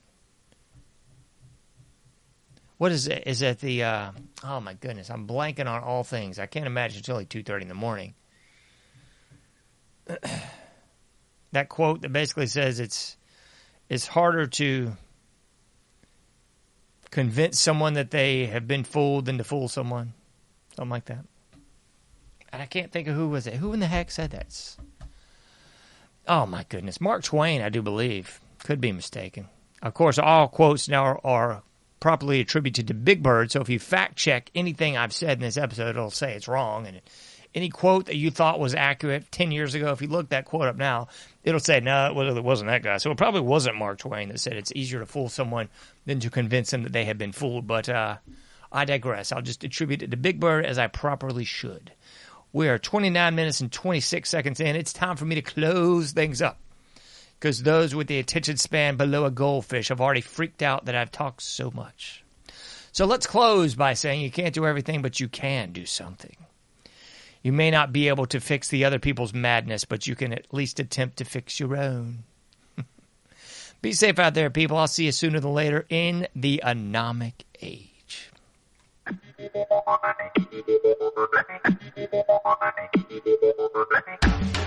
What 2.77 2.91
is 2.91 3.07
it? 3.07 3.23
Is 3.25 3.41
it 3.41 3.59
the? 3.59 3.83
Uh, 3.83 4.11
oh 4.43 4.59
my 4.59 4.73
goodness, 4.73 5.09
I'm 5.09 5.27
blanking 5.27 5.67
on 5.67 5.83
all 5.83 6.03
things. 6.03 6.37
I 6.37 6.45
can't 6.45 6.67
imagine 6.67 6.99
it's 6.99 7.09
only 7.09 7.25
two 7.25 7.43
thirty 7.43 7.63
in 7.63 7.69
the 7.69 7.75
morning. 7.75 8.13
that 11.51 11.69
quote 11.69 12.01
that 12.01 12.13
basically 12.13 12.47
says 12.47 12.79
it's 12.79 13.17
it's 13.89 14.05
harder 14.05 14.45
to 14.45 14.93
convince 17.09 17.59
someone 17.59 17.93
that 17.93 18.11
they 18.11 18.45
have 18.45 18.67
been 18.67 18.83
fooled 18.83 19.25
than 19.25 19.37
to 19.39 19.43
fool 19.43 19.67
someone. 19.67 20.13
Something 20.75 20.91
like 20.91 21.05
that. 21.05 21.25
And 22.51 22.61
I 22.61 22.65
can't 22.65 22.91
think 22.91 23.07
of 23.07 23.15
who 23.15 23.29
was 23.29 23.47
it. 23.47 23.55
Who 23.55 23.73
in 23.73 23.79
the 23.79 23.87
heck 23.87 24.11
said 24.11 24.31
that? 24.31 24.77
Oh 26.27 26.45
my 26.45 26.65
goodness. 26.69 27.01
Mark 27.01 27.23
Twain, 27.23 27.61
I 27.61 27.69
do 27.69 27.81
believe. 27.81 28.39
Could 28.59 28.81
be 28.81 28.91
mistaken. 28.91 29.47
Of 29.81 29.93
course, 29.93 30.17
all 30.17 30.47
quotes 30.47 30.89
now 30.89 31.03
are, 31.03 31.21
are 31.23 31.63
properly 31.99 32.39
attributed 32.39 32.87
to 32.87 32.93
Big 32.93 33.23
Bird, 33.23 33.51
so 33.51 33.61
if 33.61 33.69
you 33.69 33.79
fact 33.79 34.15
check 34.15 34.51
anything 34.53 34.97
I've 34.97 35.13
said 35.13 35.37
in 35.37 35.39
this 35.39 35.57
episode, 35.57 35.89
it'll 35.89 36.11
say 36.11 36.33
it's 36.33 36.47
wrong. 36.47 36.87
And 36.87 37.01
any 37.55 37.69
quote 37.69 38.05
that 38.05 38.15
you 38.15 38.29
thought 38.29 38.59
was 38.59 38.75
accurate 38.75 39.31
10 39.31 39.51
years 39.51 39.73
ago, 39.73 39.91
if 39.91 40.01
you 40.01 40.07
look 40.07 40.29
that 40.29 40.45
quote 40.45 40.67
up 40.67 40.75
now, 40.75 41.07
it'll 41.43 41.59
say, 41.59 41.79
no, 41.79 42.07
it 42.07 42.43
wasn't 42.43 42.69
that 42.69 42.83
guy. 42.83 42.97
So 42.97 43.11
it 43.11 43.17
probably 43.17 43.41
wasn't 43.41 43.77
Mark 43.77 43.99
Twain 43.99 44.29
that 44.29 44.39
said 44.39 44.53
it's 44.53 44.71
easier 44.75 44.99
to 44.99 45.05
fool 45.05 45.29
someone 45.29 45.69
than 46.05 46.19
to 46.19 46.29
convince 46.29 46.71
them 46.71 46.83
that 46.83 46.93
they 46.93 47.05
have 47.05 47.17
been 47.17 47.31
fooled. 47.31 47.65
But 47.65 47.89
uh, 47.89 48.17
I 48.71 48.85
digress. 48.85 49.31
I'll 49.31 49.41
just 49.41 49.63
attribute 49.63 50.03
it 50.03 50.11
to 50.11 50.17
Big 50.17 50.39
Bird 50.39 50.65
as 50.65 50.77
I 50.77 50.87
properly 50.87 51.45
should. 51.45 51.91
We 52.53 52.69
are 52.69 52.77
29 52.77 53.35
minutes 53.35 53.59
and 53.61 53.71
26 53.71 54.29
seconds 54.29 54.59
in. 54.59 54.75
It's 54.75 54.93
time 54.93 55.17
for 55.17 55.25
me 55.25 55.35
to 55.35 55.41
close 55.41 56.11
things 56.11 56.41
up 56.41 56.59
because 57.39 57.63
those 57.63 57.93
with 57.93 58.07
the 58.07 58.19
attention 58.19 58.57
span 58.57 58.97
below 58.97 59.25
a 59.25 59.31
goldfish 59.31 59.89
have 59.89 60.01
already 60.01 60.21
freaked 60.21 60.63
out 60.63 60.85
that 60.85 60.95
I've 60.95 61.11
talked 61.11 61.41
so 61.43 61.71
much. 61.71 62.23
So 62.91 63.05
let's 63.05 63.27
close 63.27 63.75
by 63.75 63.93
saying 63.93 64.21
you 64.21 64.31
can't 64.31 64.55
do 64.55 64.65
everything, 64.65 65.01
but 65.01 65.19
you 65.19 65.27
can 65.27 65.71
do 65.71 65.85
something. 65.85 66.35
You 67.43 67.53
may 67.53 67.69
not 67.69 67.93
be 67.93 68.07
able 68.07 68.25
to 68.27 68.39
fix 68.39 68.69
the 68.69 68.85
other 68.85 68.97
people's 68.97 69.33
madness, 69.33 69.85
but 69.85 70.07
you 70.07 70.15
can 70.15 70.33
at 70.33 70.51
least 70.51 70.79
attempt 70.79 71.17
to 71.17 71.25
fix 71.25 71.59
your 71.59 71.77
own. 71.77 72.23
be 73.81 73.93
safe 73.93 74.17
out 74.17 74.33
there, 74.33 74.49
people. 74.49 74.77
I'll 74.77 74.87
see 74.87 75.05
you 75.05 75.11
sooner 75.11 75.39
than 75.39 75.53
later 75.53 75.85
in 75.89 76.27
the 76.35 76.61
anomic 76.65 77.33
age. 77.61 78.31
Thank 79.05 79.19
you 84.25 84.36